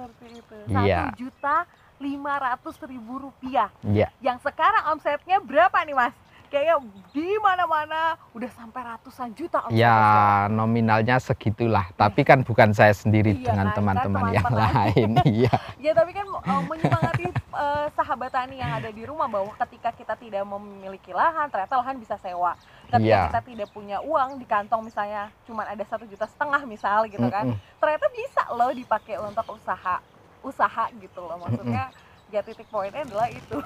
seperti 0.00 0.26
itu. 0.40 0.56
Iya. 0.72 1.00
Satu 1.04 1.18
juta 1.18 1.56
lima 2.00 2.34
ratus 2.36 2.76
ribu 2.82 3.14
rupiah. 3.20 3.68
Ya, 3.84 4.08
Yang 4.18 4.48
sekarang 4.48 4.96
omsetnya 4.96 5.36
berapa 5.38 5.76
nih 5.84 5.92
mas? 5.92 6.14
Kayaknya 6.50 6.82
di 7.14 7.30
mana-mana 7.38 8.18
udah 8.34 8.50
sampai 8.50 8.82
ratusan 8.82 9.30
juta 9.38 9.62
omsetnya 9.62 9.86
Ya 9.86 9.94
sekarang. 9.94 10.50
nominalnya 10.50 11.16
segitulah, 11.22 11.86
tapi 11.94 12.26
kan 12.26 12.42
bukan 12.42 12.74
saya 12.74 12.90
sendiri 12.90 13.38
Iya 13.38 13.54
dengan 13.54 13.70
kan, 13.70 13.76
teman-teman 13.78 14.22
kan 14.26 14.34
yang 14.34 14.46
teman-teman 14.50 14.74
lain. 14.74 15.10
Iya, 15.30 15.52
Ya 15.84 15.92
tapi 15.94 16.10
kan 16.10 16.26
uh, 16.26 16.62
menyemangati 16.66 17.24
uh, 17.52 17.86
sahabat 17.94 18.30
tani 18.30 18.58
yang 18.58 18.72
ada 18.72 18.90
di 18.90 19.02
rumah 19.04 19.26
bahwa 19.26 19.50
ketika 19.66 19.90
kita 19.92 20.14
tidak 20.16 20.42
memiliki 20.46 21.10
lahan, 21.10 21.46
ternyata 21.50 21.78
lahan 21.78 21.96
bisa 21.98 22.16
sewa. 22.18 22.54
Ketika 22.90 22.98
Iya. 22.98 23.20
kita 23.30 23.40
tidak 23.46 23.68
punya 23.70 24.02
uang 24.02 24.42
di 24.42 24.46
kantong 24.46 24.82
misalnya 24.82 25.30
cuma 25.46 25.62
ada 25.62 25.84
satu 25.86 26.06
juta 26.06 26.26
setengah 26.26 26.62
misal 26.66 27.06
gitu 27.06 27.22
kan, 27.30 27.46
ternyata 27.78 28.06
bisa 28.10 28.42
loh 28.50 28.70
dipakai 28.74 29.16
untuk 29.18 29.46
usaha 29.54 30.02
usaha 30.40 30.84
gitu 30.98 31.20
loh 31.20 31.38
maksudnya. 31.38 31.90
Ya 32.30 32.46
titik 32.46 32.70
poinnya 32.70 33.02
adalah 33.02 33.26
itu, 33.26 33.58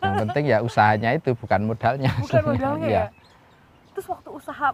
yang 0.00 0.24
penting 0.24 0.48
ya 0.48 0.64
usahanya 0.64 1.12
itu 1.12 1.36
bukan 1.36 1.60
modalnya. 1.68 2.08
bukan 2.16 2.40
modalnya 2.40 2.88
Iya. 2.88 3.04
ya. 3.04 3.06
Terus 3.92 4.08
waktu 4.08 4.32
usaha 4.32 4.72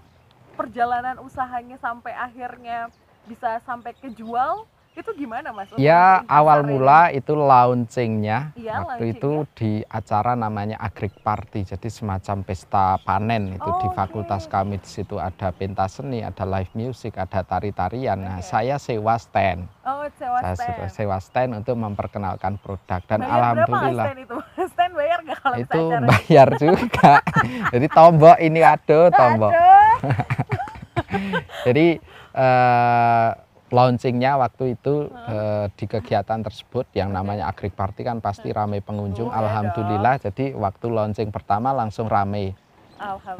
perjalanan 0.54 1.18
usahanya 1.18 1.74
sampai 1.82 2.14
akhirnya 2.14 2.94
bisa 3.26 3.58
sampai 3.66 3.90
kejual 3.98 4.70
itu 4.94 5.10
gimana 5.16 5.50
mas? 5.50 5.66
Untuk 5.66 5.82
Ya 5.82 6.22
awal 6.24 6.62
ini? 6.62 6.70
mula 6.70 7.10
itu 7.10 7.34
launchingnya 7.34 8.54
Iya, 8.54 8.78
waktu 8.80 9.12
itu 9.12 9.30
di 9.52 9.82
acara 9.84 10.32
namanya 10.34 10.78
Agrik 10.78 11.10
Party, 11.18 11.62
jadi 11.64 11.88
semacam 11.88 12.36
pesta 12.40 12.96
panen 12.98 13.52
itu 13.52 13.66
Oh, 13.66 13.74
di 13.76 13.90
fakultas 13.90 14.46
kami 14.46 14.78
di 14.78 14.86
situ 14.86 15.18
ada 15.18 15.50
pentas 15.50 15.98
seni, 15.98 16.20
ada 16.20 16.42
live 16.44 16.70
music, 16.72 17.14
ada 17.16 17.42
tari-tarian. 17.42 18.14
Nah 18.16 18.38
Oke. 18.38 18.46
saya 18.46 18.78
sewa 18.78 19.14
stand, 19.16 19.66
Oh 19.82 20.06
sewa 20.12 20.38
saya 20.40 20.54
stand. 20.54 20.74
sewa- 20.78 20.88
sewa 20.88 21.18
stand 21.18 21.50
untuk 21.56 21.74
memperkenalkan 21.74 22.54
produk 22.56 23.02
dan 23.02 23.18
bayar 23.20 23.34
alhamdulillah. 23.34 24.06
berapa 24.06 24.08
stand 24.08 24.20
itu? 24.22 24.36
stand 24.72 24.92
bayar 24.94 25.18
nggak 25.20 25.38
kalau 25.40 25.56
itu 25.58 25.80
bayar 26.06 26.48
juga. 26.54 27.12
Jadi 27.74 27.86
tombok 27.88 28.36
ini 28.38 28.60
aduh 28.62 29.10
tombok. 29.10 29.50
Aduh. 29.50 29.94
Jadi 31.66 31.86
eh, 32.34 33.28
launchingnya 33.74 34.38
waktu 34.38 34.78
itu 34.78 35.10
eh, 35.10 35.66
di 35.74 35.90
kegiatan 35.90 36.38
tersebut 36.40 36.86
yang 36.94 37.10
namanya 37.10 37.50
Agrik 37.50 37.74
Party 37.74 38.06
kan 38.06 38.22
pasti 38.22 38.54
ramai 38.54 38.78
pengunjung. 38.78 39.34
Alhamdulillah. 39.34 40.22
Jadi 40.22 40.54
waktu 40.54 40.86
launching 40.86 41.34
pertama 41.34 41.74
langsung 41.74 42.06
ramai. 42.06 42.54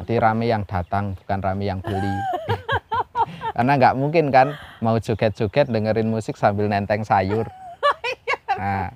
Jadi 0.03 0.15
ramai 0.19 0.51
yang 0.51 0.67
datang 0.67 1.15
bukan 1.15 1.39
ramai 1.39 1.71
yang 1.71 1.79
beli. 1.79 2.11
Karena 3.55 3.71
nggak 3.79 3.95
mungkin 3.95 4.27
kan 4.27 4.51
mau 4.83 4.99
joget-joget 4.99 5.71
dengerin 5.71 6.11
musik 6.11 6.35
sambil 6.35 6.67
nenteng 6.67 7.07
sayur. 7.07 7.47
Nah, 8.55 8.87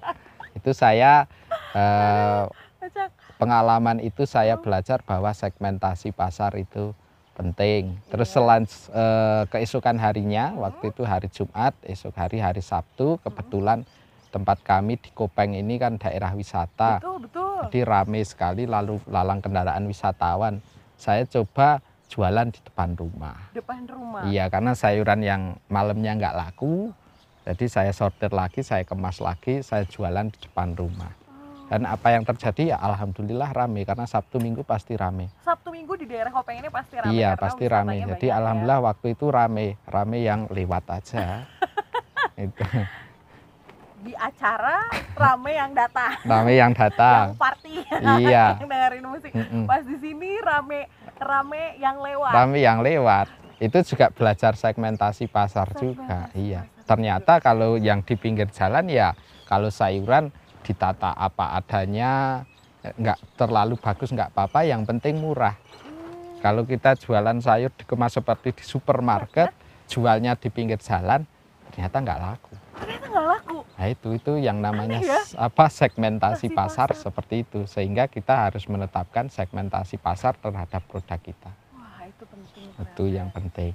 itu 0.55 0.71
saya 0.71 1.27
eh, 1.75 2.43
Kocak. 2.79 3.11
pengalaman 3.35 3.99
itu 3.99 4.23
saya 4.23 4.55
Oh. 4.55 4.63
belajar 4.63 5.03
bahwa 5.03 5.35
segmentasi 5.35 6.15
pasar 6.15 6.55
itu 6.55 6.95
penting. 7.39 7.95
Terus 8.11 8.27
Iya. 8.27 8.35
selan 8.35 8.63
eh, 8.91 9.43
keesokan 9.47 9.95
harinya, 9.95 10.51
waktu 10.59 10.91
itu 10.91 11.07
hari 11.07 11.31
Jumat, 11.31 11.71
esok 11.87 12.11
hari 12.19 12.43
hari 12.43 12.59
Sabtu, 12.59 13.15
kebetulan 13.23 13.87
tempat 14.29 14.59
kami 14.61 14.99
di 14.99 15.09
Kopeng 15.15 15.55
ini 15.55 15.79
kan 15.79 15.95
daerah 15.95 16.35
wisata, 16.35 16.99
Betul 16.99 17.25
betul. 17.25 17.55
jadi 17.71 17.79
ramai 17.87 18.21
sekali 18.27 18.67
lalu 18.67 18.99
lalang 19.07 19.39
kendaraan 19.39 19.87
wisatawan. 19.87 20.59
Saya 20.99 21.23
coba 21.25 21.79
jualan 22.11 22.51
di 22.51 22.59
depan 22.61 22.93
rumah. 22.99 23.39
Depan 23.55 23.87
rumah. 23.87 24.27
Iya, 24.27 24.51
karena 24.51 24.75
sayuran 24.75 25.23
yang 25.23 25.41
malamnya 25.71 26.13
nggak 26.19 26.35
laku, 26.35 26.91
jadi 27.47 27.65
saya 27.65 27.91
sortir 27.95 28.29
lagi, 28.29 28.61
saya 28.61 28.83
kemas 28.85 29.17
lagi, 29.23 29.63
saya 29.65 29.87
jualan 29.87 30.29
di 30.29 30.37
depan 30.43 30.75
rumah. 30.77 31.09
Dan 31.69 31.85
apa 31.85 32.09
yang 32.09 32.25
terjadi 32.25 32.73
ya 32.73 32.77
alhamdulillah 32.77 33.53
rame 33.53 33.85
karena 33.85 34.09
Sabtu 34.09 34.41
Minggu 34.41 34.65
pasti 34.65 34.97
rame. 34.97 35.29
Sabtu 35.39 35.69
Minggu 35.69 35.93
di 35.93 36.09
daerah 36.09 36.33
Kopeng 36.33 36.57
ini 36.57 36.67
pasti 36.67 36.97
ramai. 36.97 37.13
iya 37.13 37.37
pasti 37.37 37.69
rame. 37.69 37.93
banyak 38.01 38.07
Jadi 38.09 38.27
ya. 38.27 38.41
alhamdulillah 38.41 38.79
waktu 38.83 39.07
itu 39.13 39.25
rame, 39.29 39.67
rame 39.85 40.17
yang 40.19 40.49
lewat 40.49 40.83
aja. 40.89 41.45
itu 42.39 42.65
Di 43.99 44.15
acara 44.15 44.87
ramai 45.13 45.53
yang 45.53 45.71
datang. 45.75 46.15
rame 46.23 46.51
yang 46.51 46.71
yang 46.71 46.71
datang. 46.73 47.25
party. 47.37 47.85
Iya. 48.17 48.45
yang 48.57 48.65
dengerin 48.65 49.05
musik. 49.05 49.31
Mm-mm. 49.35 49.63
Pas 49.67 49.83
di 49.85 49.97
sini 49.99 50.41
rame 50.41 50.89
rame 51.19 51.77
yang 51.77 52.01
lewat. 52.01 52.33
Rame 52.33 52.57
yang 52.57 52.79
lewat. 52.81 53.27
Itu 53.59 53.83
juga 53.85 54.07
belajar 54.09 54.55
segmentasi 54.55 55.27
pasar 55.27 55.69
juga. 55.75 56.31
Segmentasi 56.31 56.39
Iya. 56.39 56.61
pasar 56.65 56.87
Ternyata 56.87 57.33
kalau 57.37 57.77
yang 57.77 58.01
di 58.01 58.15
pinggir 58.15 58.49
jalan 58.49 58.89
ya 58.89 59.13
kalau 59.45 59.69
sayuran 59.69 60.31
ditata 60.69 61.17
apa 61.17 61.57
adanya 61.57 62.45
nggak 62.85 63.17
terlalu 63.33 63.75
bagus 63.81 64.13
nggak 64.13 64.29
apa-apa 64.29 64.69
yang 64.69 64.85
penting 64.85 65.17
murah. 65.17 65.57
Hmm. 65.57 66.39
Kalau 66.39 66.63
kita 66.63 66.93
jualan 66.95 67.41
sayur 67.41 67.73
dikemas 67.73 68.13
seperti 68.13 68.53
di 68.53 68.63
supermarket, 68.63 69.49
jualnya 69.89 70.37
di 70.37 70.53
pinggir 70.53 70.77
jalan, 70.77 71.25
ternyata 71.73 71.97
nggak 71.99 72.19
laku. 72.21 72.53
Ternyata 72.77 73.05
nggak 73.09 73.25
laku. 73.25 73.57
Nah 73.65 73.87
itu 73.89 74.07
itu 74.15 74.31
yang 74.39 74.61
namanya 74.61 75.01
Aneh 75.01 75.09
ya? 75.09 75.21
apa 75.35 75.65
segmentasi 75.67 76.53
pasar 76.53 76.93
pasar. 76.93 77.03
seperti 77.09 77.35
itu, 77.43 77.65
sehingga 77.65 78.05
kita 78.07 78.47
harus 78.47 78.63
menetapkan 78.69 79.27
segmentasi 79.27 79.97
pasar 79.99 80.37
terhadap 80.37 80.85
produk 80.87 81.19
kita. 81.19 81.51
Wah 81.75 82.05
itu 82.05 82.23
penting. 82.29 82.67
Itu 82.79 83.03
yang 83.09 83.33
penting. 83.33 83.73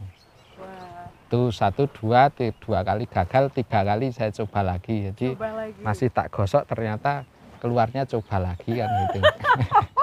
Wah, 1.35 1.51
Itu 1.51 1.51
satu 1.51 1.91
dua 1.91 2.31
dua 2.63 2.81
kali 2.87 3.11
gagal, 3.11 3.51
tiga 3.51 3.83
kali 3.83 4.15
saya 4.15 4.31
coba 4.31 4.63
lagi. 4.63 5.11
Jadi 5.11 5.35
coba 5.35 5.51
lagi. 5.67 5.81
masih 5.83 6.09
tak 6.15 6.31
gosok 6.31 6.63
ternyata 6.71 7.27
keluarnya 7.59 8.07
coba 8.07 8.39
lagi 8.39 8.71
kan 8.79 8.87
gitu. 8.87 9.19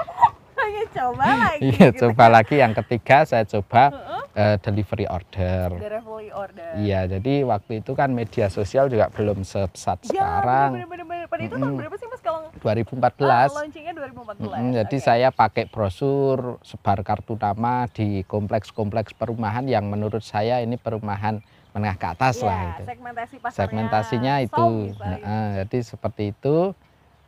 Coba 0.92 1.24
lagi. 1.48 1.64
Iya 1.64 1.88
gitu. 1.90 2.00
coba 2.06 2.24
lagi 2.30 2.56
yang 2.56 2.72
ketiga 2.74 3.24
saya 3.24 3.44
coba 3.44 3.82
Heeh. 3.90 4.22
eh, 4.34 4.56
delivery 4.60 5.06
order. 5.06 5.66
Fully 6.02 6.30
order. 6.30 6.72
Iya, 6.74 7.00
jadi 7.08 7.42
waktu 7.42 7.80
itu 7.80 7.92
kan 7.92 8.10
media 8.10 8.46
sosial 8.48 8.86
juga 8.86 9.08
belum 9.08 9.42
sepesat 9.42 10.04
Ya, 10.04 10.08
sekarang. 10.12 10.76
bener-bener. 10.76 11.24
Pada 11.24 11.42
itu 11.42 11.56
tahun 11.56 11.74
berapa 11.74 11.96
sih 11.96 12.06
mas 12.06 12.20
kalau 12.20 12.52
2014. 12.60 13.48
Ah, 13.48 13.64
launchingnya 13.64 13.92
2014. 13.94 14.44
Mm-mm, 14.44 14.68
jadi 14.74 14.96
Oke. 14.96 15.04
saya 15.04 15.28
pakai 15.30 15.64
brosur, 15.66 16.60
sebar 16.60 17.00
kartu 17.00 17.34
nama 17.34 17.88
di 17.88 18.20
kompleks-kompleks 18.22 19.16
perumahan 19.16 19.64
yang 19.64 19.88
menurut 19.88 20.20
saya 20.20 20.60
ini 20.60 20.76
perumahan 20.76 21.40
menengah 21.72 21.96
ke 21.96 22.06
atas 22.10 22.36
Iya, 22.36 22.46
lah 22.46 22.60
itu. 22.68 22.82
segmentasi 22.84 23.34
pasarnya. 23.40 23.56
Segmentasinya 23.56 24.34
itu. 24.40 24.66
Heeh, 24.98 25.44
jadi 25.64 25.78
seperti 25.80 26.22
itu. 26.30 26.56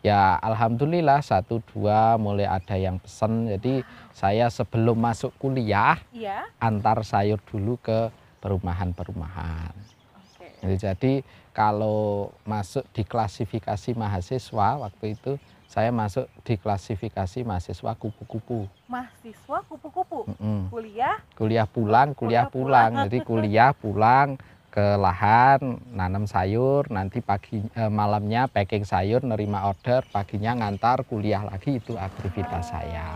Ya 0.05 0.37
alhamdulillah 0.45 1.25
satu 1.25 1.65
dua 1.73 2.21
mulai 2.21 2.45
ada 2.45 2.77
yang 2.77 3.01
pesen. 3.01 3.49
Jadi 3.49 3.81
saya 4.13 4.53
sebelum 4.53 5.01
masuk 5.01 5.33
kuliah 5.41 5.97
Iya. 6.13 6.45
antar 6.61 7.01
sayur 7.09 7.41
dulu 7.49 7.81
ke 7.81 8.13
perumahan-perumahan. 8.45 9.73
Oke. 10.21 10.47
Jadi, 10.61 10.77
jadi 10.77 11.13
kalau 11.57 12.37
masuk 12.45 12.85
di 12.93 13.01
klasifikasi 13.01 13.97
mahasiswa 13.97 14.69
waktu 14.85 15.17
itu 15.17 15.41
saya 15.65 15.89
masuk 15.89 16.29
di 16.45 16.61
klasifikasi 16.61 17.41
mahasiswa 17.41 17.97
kupu-kupu. 17.97 18.69
Mahasiswa 18.85 19.59
kupu-kupu. 19.65 20.29
Mm-mm. 20.37 20.69
Kuliah 20.69 21.17
Kuliah 21.33 21.65
pulang, 21.65 22.13
kuliah 22.13 22.45
Kuliah 22.45 22.53
pulang. 22.53 22.91
pulang. 22.93 23.05
Jadi 23.09 23.19
kuliah 23.25 23.71
pulang 23.73 24.29
ke 24.75 24.87
lahan 25.04 25.61
nanam 25.99 26.25
sayur 26.26 26.83
nanti 26.90 27.19
pagi 27.23 27.62
eh, 27.81 27.90
malamnya 28.00 28.43
packing 28.54 28.83
sayur 28.93 29.23
nerima 29.23 29.71
order 29.71 30.02
paginya 30.11 30.52
ngantar 30.59 30.99
kuliah 31.11 31.43
lagi 31.47 31.78
itu 31.81 31.95
aktivitas 31.95 32.64
saya 32.75 33.07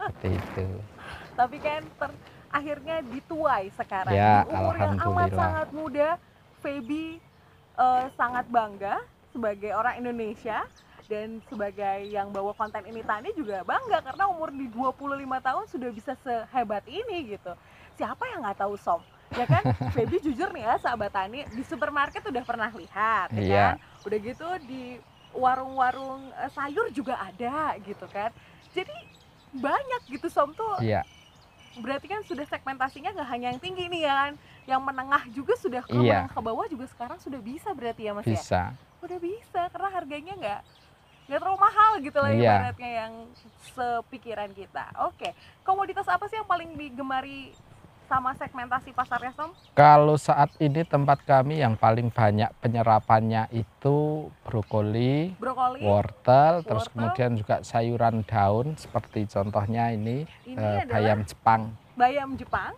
seperti 0.00 0.28
itu 0.40 0.66
Tapi 1.38 1.56
kan 1.62 1.82
ter- 1.96 2.20
akhirnya 2.52 2.96
dituai 3.00 3.70
sekarang. 3.72 4.12
Ya, 4.14 4.44
Di 4.44 4.50
umur 4.50 4.74
yang 4.76 4.96
amat 5.08 5.30
sangat 5.32 5.68
muda, 5.72 6.08
Feby 6.60 7.20
eh, 7.78 8.06
sangat 8.18 8.46
bangga 8.50 8.96
sebagai 9.32 9.72
orang 9.72 9.96
Indonesia 10.02 10.60
dan 11.08 11.40
sebagai 11.50 12.06
yang 12.06 12.30
bawa 12.30 12.52
konten 12.54 12.84
ini 12.86 13.02
Tani 13.02 13.32
juga 13.34 13.64
bangga 13.66 13.98
karena 14.04 14.24
umur 14.30 14.50
di 14.54 14.66
25 14.70 15.40
tahun 15.40 15.64
sudah 15.70 15.90
bisa 15.90 16.12
sehebat 16.20 16.84
ini 16.86 17.34
gitu. 17.34 17.52
Siapa 17.96 18.22
yang 18.34 18.44
nggak 18.46 18.60
tahu 18.62 18.74
Som? 18.78 19.02
Ya 19.30 19.46
kan, 19.46 19.62
Feby 19.90 20.18
jujur 20.20 20.50
nih 20.50 20.64
ya 20.64 20.74
sahabat 20.76 21.10
Tani 21.10 21.46
di 21.48 21.62
supermarket 21.62 22.22
udah 22.22 22.42
pernah 22.42 22.70
lihat, 22.70 23.30
ya 23.30 23.40
Iya. 23.40 23.64
kan? 23.70 23.74
Udah 24.02 24.18
gitu 24.18 24.46
di 24.64 24.98
warung-warung 25.30 26.34
eh, 26.34 26.50
sayur 26.50 26.90
juga 26.90 27.14
ada 27.14 27.78
gitu 27.78 28.06
kan. 28.06 28.34
Jadi 28.70 28.94
banyak 29.52 30.02
gitu 30.08 30.26
Som 30.26 30.50
tuh 30.52 30.78
iya 30.78 31.02
berarti 31.70 32.06
kan 32.06 32.18
sudah 32.22 32.42
segmentasinya 32.44 33.14
nggak 33.14 33.28
hanya 33.30 33.46
yang 33.50 33.62
tinggi 33.62 33.86
nih 33.86 34.02
ya 34.02 34.14
kan 34.16 34.32
yang 34.66 34.82
menengah 34.82 35.22
juga 35.30 35.54
sudah 35.54 35.82
ke 35.82 35.90
Iya. 35.92 36.26
menengah 36.26 36.34
ke 36.34 36.40
bawah 36.40 36.66
juga 36.66 36.86
sekarang 36.86 37.18
sudah 37.18 37.38
bisa 37.38 37.70
berarti 37.70 38.06
ya 38.06 38.12
mas 38.12 38.26
ya 38.26 38.34
bisa 38.34 38.62
udah 39.00 39.18
bisa 39.18 39.60
karena 39.70 39.88
harganya 39.88 40.32
nggak 40.34 40.60
nggak 41.26 41.38
terlalu 41.38 41.58
mahal 41.58 41.90
gitu 41.98 42.18
lah 42.18 42.30
Iya. 42.30 42.42
ibaratnya 42.42 42.90
yang 43.00 43.12
sepikiran 43.70 44.50
kita 44.50 44.82
oke 44.98 45.30
komoditas 45.62 46.06
apa 46.06 46.26
sih 46.26 46.36
yang 46.36 46.48
paling 46.48 46.74
digemari 46.74 47.54
sama 48.10 48.34
segmentasi 48.34 48.90
pasarnya 48.90 49.30
Som? 49.32 49.54
Kalau 49.70 50.18
saat 50.18 50.50
ini 50.58 50.82
tempat 50.82 51.22
kami 51.22 51.62
yang 51.62 51.78
paling 51.78 52.10
banyak 52.10 52.50
penyerapannya 52.58 53.46
itu 53.50 53.96
brokoli, 54.42 55.30
brokoli 55.38 55.78
wortel, 55.80 56.66
terus 56.66 56.84
Wortel. 56.84 56.92
kemudian 56.92 57.30
juga 57.38 57.56
sayuran 57.62 58.26
daun 58.26 58.74
seperti 58.74 59.24
contohnya 59.24 59.94
ini 59.94 60.26
ini 60.42 60.58
eh, 60.58 60.82
bayam 60.84 61.22
Jepang, 61.22 61.70
bayam 61.94 62.34
Jepang 62.34 62.74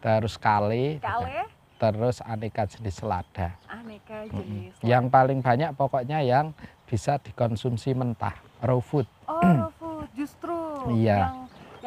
terus 0.00 0.34
kale, 0.34 0.96
kale 0.98 1.44
terus 1.76 2.24
aneka 2.24 2.64
jenis 2.64 2.96
selada. 2.96 3.52
aneka 3.68 4.24
jenis 4.32 4.72
Yang 4.80 5.04
paling 5.08 5.40
banyak 5.40 5.76
pokoknya 5.76 6.20
yang 6.20 6.56
bisa 6.84 7.20
dikonsumsi 7.20 7.92
mentah, 7.92 8.32
raw 8.58 8.80
food. 8.80 9.04
oh 9.28 9.44
raw 9.44 9.68
food 9.76 10.08
justru 10.12 10.56
Iya. 10.90 11.20
yang 11.20 11.39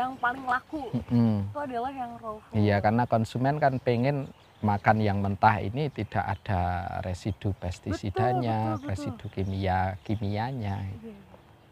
yang 0.04 0.14
paling 0.20 0.44
laku 0.44 0.84
Mm-mm. 0.92 1.48
itu 1.48 1.60
adalah 1.60 1.92
yang 1.96 2.12
raw 2.20 2.36
food 2.38 2.56
Iya, 2.60 2.76
karena 2.84 3.04
konsumen 3.08 3.56
kan 3.58 3.74
pengen 3.80 4.28
makan 4.64 4.98
yang 5.04 5.20
mentah 5.20 5.60
ini 5.60 5.92
tidak 5.92 6.24
ada 6.24 6.62
residu 7.04 7.52
pestisidanya, 7.60 8.80
betul, 8.80 8.80
betul. 8.80 8.90
residu 8.92 9.26
kimia 9.32 9.80
kimianya. 10.04 10.80
Iya. 10.88 11.16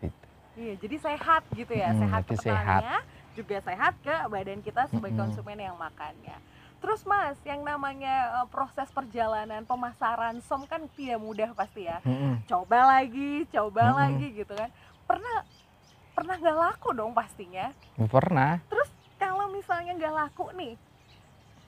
Gitu. 0.04 0.26
Iya, 0.52 0.74
jadi 0.76 0.96
sehat 1.00 1.44
gitu 1.56 1.72
ya, 1.72 1.90
Mm-mm, 1.96 2.02
sehat 2.04 2.22
sehat. 2.28 2.36
petaninya, 2.36 2.98
juga 3.32 3.58
sehat 3.64 3.94
ke 4.04 4.16
badan 4.28 4.60
kita 4.60 4.82
sebagai 4.92 5.16
Mm-mm. 5.16 5.22
konsumen 5.24 5.60
yang 5.60 5.78
makannya. 5.80 6.36
Terus 6.82 7.06
Mas, 7.06 7.38
yang 7.46 7.62
namanya 7.62 8.44
eh, 8.44 8.48
proses 8.52 8.90
perjalanan 8.92 9.64
pemasaran 9.64 10.42
som 10.44 10.66
kan 10.68 10.84
tidak 10.98 11.22
mudah 11.22 11.56
pasti 11.56 11.88
ya. 11.88 12.04
Mm-mm. 12.04 12.44
Coba 12.44 13.00
lagi, 13.00 13.48
coba 13.48 13.84
Mm-mm. 13.88 14.00
lagi 14.04 14.28
gitu 14.36 14.52
kan. 14.52 14.68
Pernah 15.08 15.48
pernah 16.22 16.38
nggak 16.38 16.58
laku 16.70 16.90
dong 16.94 17.12
pastinya. 17.18 17.74
Pernah. 17.98 18.62
Kalau 19.18 19.50
misalnya 19.50 19.98
nggak 19.98 20.14
laku 20.14 20.54
nih, 20.54 20.78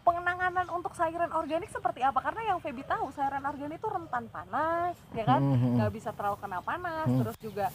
pengenanganan 0.05 0.69
untuk 0.69 0.93
sayuran 0.93 1.33
organik 1.33 1.74
seperti 1.74 2.05
apa? 2.05 2.22
Karena 2.22 2.53
yang 2.53 2.62
Feby 2.62 2.86
tahu 2.86 3.10
sayuran 3.17 3.41
organik 3.50 3.81
itu 3.81 3.89
rentan 3.89 4.29
panas, 4.29 4.93
ya 5.17 5.25
kan? 5.25 5.41
Mm-mm. 5.41 5.81
nggak 5.81 5.89
bisa 5.89 6.13
terlalu 6.13 6.38
kena 6.38 6.62
panas 6.62 7.05
Hmm. 7.10 7.19
terus 7.25 7.38
juga 7.41 7.74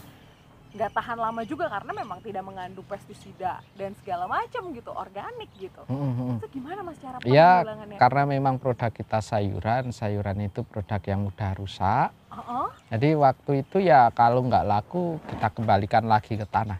nggak 0.69 0.91
tahan 0.93 1.19
lama 1.19 1.43
juga 1.49 1.65
karena 1.73 1.93
memang 1.97 2.19
tidak 2.21 2.45
mengandung 2.45 2.85
pestisida 2.85 3.65
dan 3.73 3.97
segala 3.97 4.29
macam 4.29 4.69
gitu 4.77 4.93
organik 4.93 5.49
gitu 5.57 5.83
Mm-mm. 5.89 6.37
itu 6.37 6.47
gimana 6.61 6.81
mas 6.85 7.01
cara 7.01 7.17
Ya, 7.25 7.65
Karena 7.99 8.23
memang 8.29 8.61
produk 8.63 8.93
kita 8.95 9.19
sayuran, 9.19 9.91
sayuran 9.91 10.39
itu 10.45 10.63
produk 10.63 11.01
yang 11.03 11.27
mudah 11.27 11.51
rusak. 11.59 12.09
Oh, 12.31 12.71
Jadi 12.95 13.17
waktu 13.19 13.65
itu 13.67 13.83
ya 13.83 14.09
kalau 14.15 14.45
nggak 14.47 14.65
laku 14.65 15.19
kita 15.27 15.49
kembalikan 15.51 16.05
lagi 16.07 16.39
ke 16.39 16.47
tanah, 16.47 16.79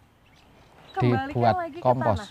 kembalikan 0.95 1.33
dibuat 1.33 1.55
lagi 1.59 1.81
kompos. 1.83 2.21
ke 2.21 2.23
tanah 2.23 2.31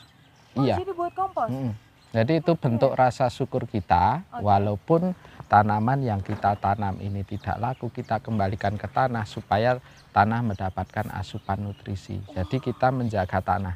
oh, 0.56 0.64
Iya. 0.64 0.76
jadi 0.80 0.92
buat 0.94 1.14
kompos 1.14 1.52
Mm-mm. 1.52 1.74
Jadi 2.16 2.34
itu 2.40 2.52
Oke. 2.56 2.62
bentuk 2.64 2.92
rasa 2.96 3.28
syukur 3.28 3.68
kita, 3.68 4.24
Oke. 4.34 4.42
walaupun 4.42 5.12
tanaman 5.48 6.04
yang 6.04 6.20
kita 6.20 6.60
tanam 6.60 7.00
ini 7.00 7.24
tidak 7.24 7.58
laku, 7.60 7.88
kita 7.92 8.20
kembalikan 8.20 8.76
ke 8.76 8.88
tanah 8.88 9.24
supaya 9.24 9.80
tanah 10.12 10.44
mendapatkan 10.44 11.08
asupan 11.16 11.64
nutrisi. 11.64 12.20
Jadi 12.36 12.60
kita 12.60 12.92
menjaga 12.92 13.40
tanah, 13.40 13.76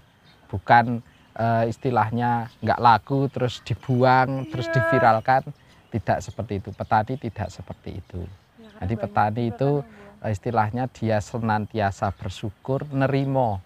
bukan 0.52 1.00
eh, 1.32 1.72
istilahnya 1.72 2.52
nggak 2.60 2.80
laku 2.84 3.32
terus 3.32 3.64
dibuang, 3.64 4.44
terus 4.52 4.68
Iya. 4.68 4.76
diviralkan. 4.84 5.44
Tidak 5.92 6.20
seperti 6.24 6.60
itu. 6.60 6.70
Petani 6.76 7.16
tidak 7.16 7.48
seperti 7.52 8.00
itu. 8.04 8.24
Ya, 8.60 8.84
Jadi 8.84 8.94
petani 9.00 9.44
itu, 9.52 9.72
kan 9.80 9.88
buang. 9.88 10.28
Eh, 10.28 10.32
Istilahnya 10.36 10.84
dia 10.92 11.18
senantiasa 11.24 12.12
bersyukur, 12.16 12.84
nerimo. 12.92 13.64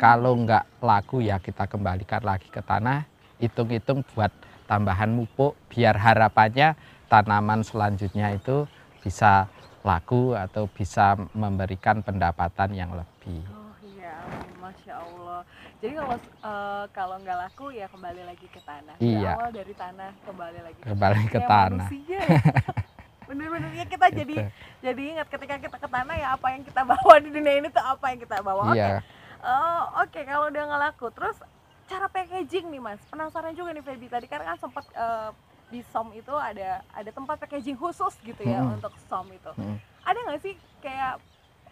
Kalau 0.00 0.32
nggak 0.32 0.80
laku 0.80 1.20
ya 1.20 1.36
kita 1.40 1.68
kembalikan 1.68 2.24
lagi 2.24 2.48
ke 2.48 2.64
tanah, 2.64 3.04
hitung-hitung 3.36 4.00
buat 4.16 4.32
tambahan 4.64 5.12
mupuk, 5.12 5.52
biar 5.68 5.98
harapannya 6.00 6.72
tanaman 7.06 7.60
selanjutnya 7.60 8.32
itu 8.32 8.64
bisa 9.00 9.46
laku 9.80 10.32
atau 10.32 10.64
bisa 10.66 11.12
memberikan 11.32 12.00
pendapatan 12.00 12.72
yang 12.72 12.90
lebih. 12.90 13.44
Oh 13.46 13.72
iya, 13.86 14.16
masya 14.56 14.96
Allah. 14.96 15.40
Jadi 15.78 15.92
kalau 15.94 16.16
eh, 16.16 16.84
kalau 16.90 17.16
nggak 17.18 17.38
laku 17.38 17.66
ya 17.70 17.86
kembali 17.86 18.22
lagi 18.24 18.46
ke 18.48 18.60
tanah. 18.60 18.96
Iya. 18.96 19.36
Berawal 19.36 19.52
dari 19.52 19.74
tanah 19.74 20.10
kembali 20.24 20.58
lagi. 20.62 20.80
Kembali 20.80 21.22
ke 21.22 21.32
Kayak 21.34 21.48
tanah. 21.48 21.88
manusia 21.88 22.18
ya. 22.18 22.40
Bener-bener 23.28 23.72
ya 23.74 23.84
kita 23.84 24.06
jadi 24.10 24.34
Gitu. 24.36 24.50
jadi 24.80 25.02
ingat 25.16 25.28
ketika 25.28 25.56
kita 25.58 25.76
ke 25.78 25.88
tanah 25.88 26.12
ya 26.14 26.28
apa 26.32 26.46
yang 26.50 26.60
kita 26.60 26.80
bawa 26.84 27.14
di 27.18 27.28
dunia 27.28 27.54
ini 27.56 27.68
tuh 27.68 27.80
apa 27.80 28.04
yang 28.08 28.20
kita 28.20 28.36
bawa. 28.40 28.62
Oke. 28.68 28.76
Iya, 28.76 29.00
Oh, 29.40 30.00
oke 30.00 30.20
kalau 30.24 30.48
udah 30.48 30.62
nggak 30.62 30.82
laku. 30.82 31.06
Terus 31.10 31.36
cara 31.84 32.08
packaging 32.08 32.68
nih 32.68 32.80
Mas. 32.80 33.00
Penasaran 33.04 33.52
juga 33.52 33.72
nih 33.72 33.80
Feby 33.80 34.08
tadi 34.08 34.24
kan 34.24 34.40
kan 34.40 34.56
sempat 34.56 34.88
eh, 34.90 35.28
di 35.74 35.82
som 35.90 36.06
itu 36.14 36.30
ada 36.30 36.86
ada 36.94 37.10
tempat 37.10 37.42
packaging 37.42 37.74
khusus 37.74 38.14
gitu 38.22 38.42
ya 38.46 38.62
Mm-mm. 38.62 38.78
untuk 38.78 38.94
som 39.10 39.26
itu. 39.26 39.50
Mm-mm. 39.58 39.76
Ada 40.06 40.18
nggak 40.22 40.40
sih 40.46 40.54
kayak 40.78 41.18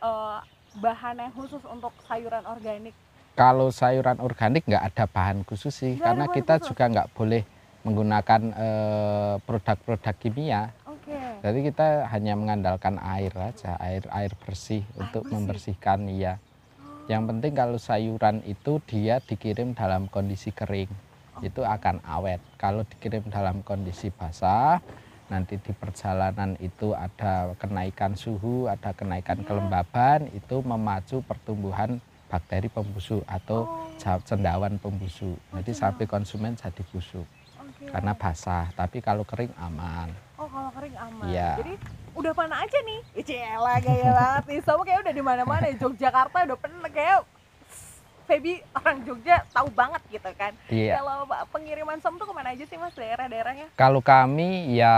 eh, 0.02 0.38
bahan 0.82 1.14
yang 1.22 1.32
khusus 1.38 1.62
untuk 1.70 1.94
sayuran 2.10 2.42
organik? 2.42 2.94
kalau 3.32 3.72
sayuran 3.72 4.20
organik 4.20 4.60
nggak 4.68 4.92
ada 4.92 5.04
bahan 5.08 5.40
khusus 5.48 5.72
sih, 5.72 5.96
ada 5.96 6.04
karena 6.04 6.24
kita 6.28 6.54
khusus? 6.60 6.68
juga 6.74 6.84
nggak 6.92 7.08
boleh 7.16 7.42
menggunakan 7.82 8.40
eh, 8.52 9.34
produk-produk 9.46 10.14
kimia. 10.20 10.62
Oke. 10.84 11.16
Jadi 11.40 11.58
kita 11.72 12.06
hanya 12.12 12.36
mengandalkan 12.36 13.00
air 13.00 13.32
aja, 13.34 13.80
air 13.80 14.04
air 14.12 14.32
bersih 14.44 14.84
untuk 14.94 15.24
bersih. 15.24 15.32
membersihkan 15.32 15.98
ya. 16.12 16.36
Yang 17.10 17.22
penting 17.34 17.52
kalau 17.56 17.78
sayuran 17.80 18.44
itu 18.46 18.78
dia 18.86 19.18
dikirim 19.18 19.74
dalam 19.74 20.06
kondisi 20.06 20.54
kering, 20.54 20.92
itu 21.40 21.64
akan 21.64 22.04
awet. 22.04 22.36
Kalau 22.54 22.84
dikirim 22.84 23.24
dalam 23.26 23.64
kondisi 23.64 24.12
basah, 24.12 24.84
nanti 25.26 25.56
di 25.56 25.72
perjalanan 25.72 26.60
itu 26.60 26.92
ada 26.92 27.56
kenaikan 27.56 28.12
suhu, 28.12 28.68
ada 28.68 28.92
kenaikan 28.92 29.40
Iya. 29.40 29.46
kelembaban, 29.48 30.28
itu 30.30 30.60
memacu 30.60 31.24
pertumbuhan 31.24 31.96
bakteri 32.28 32.68
pembusuk 32.68 33.24
atau 33.24 33.64
Oh, 33.64 34.18
cendawan 34.20 34.76
pembusuk. 34.76 35.36
Jadi 35.50 35.70
cendawan. 35.70 35.80
sampai 35.94 36.04
konsumen 36.06 36.52
jadi 36.52 36.82
busuk 36.86 37.24
oke. 37.54 37.84
karena 37.88 38.12
basah. 38.12 38.68
Tapi 38.72 39.00
kalau 39.00 39.22
kering 39.22 39.52
aman. 39.56 40.12
Oh 40.36 40.44
kalau 40.46 40.68
kering 40.70 40.96
aman. 40.98 41.28
Iya. 41.28 41.60
Jadi 41.60 41.74
udah 42.12 42.32
mana 42.34 42.60
aja 42.60 42.78
nih? 42.82 43.00
Icela 43.14 43.74
gaya 43.78 44.10
banget 44.10 44.44
nih. 44.48 44.58
Sama 44.60 44.82
kayak 44.82 45.00
udah 45.00 45.14
di 45.14 45.22
mana-mana. 45.22 45.66
Yogyakarta 45.76 46.36
udah 46.44 46.58
pernah 46.58 46.88
kayak 46.88 47.20
Feby 48.32 48.64
orang 48.72 49.04
Jogja 49.04 49.44
tahu 49.52 49.68
banget 49.76 50.00
gitu 50.08 50.30
kan. 50.40 50.56
Iya. 50.72 50.96
Kalau 50.96 51.28
pengiriman 51.52 52.00
som 52.00 52.16
tuh 52.16 52.24
ke 52.24 52.32
mana 52.32 52.56
aja 52.56 52.64
sih 52.64 52.80
mas 52.80 52.96
daerah-daerahnya? 52.96 53.68
Kalau 53.76 54.00
kami 54.00 54.72
ya 54.72 54.96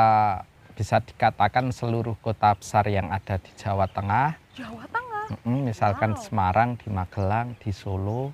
bisa 0.79 1.03
dikatakan 1.03 1.75
seluruh 1.75 2.15
kota 2.23 2.55
besar 2.55 2.87
yang 2.87 3.11
ada 3.11 3.35
di 3.43 3.51
Jawa 3.59 3.91
Tengah, 3.91 4.39
Jawa 4.55 4.87
Tengah. 4.87 5.25
mm, 5.43 5.61
misalkan 5.67 6.15
Wow. 6.15 6.23
Semarang, 6.23 6.71
di 6.79 6.87
Magelang, 6.95 7.59
di 7.59 7.75
Solo, 7.75 8.31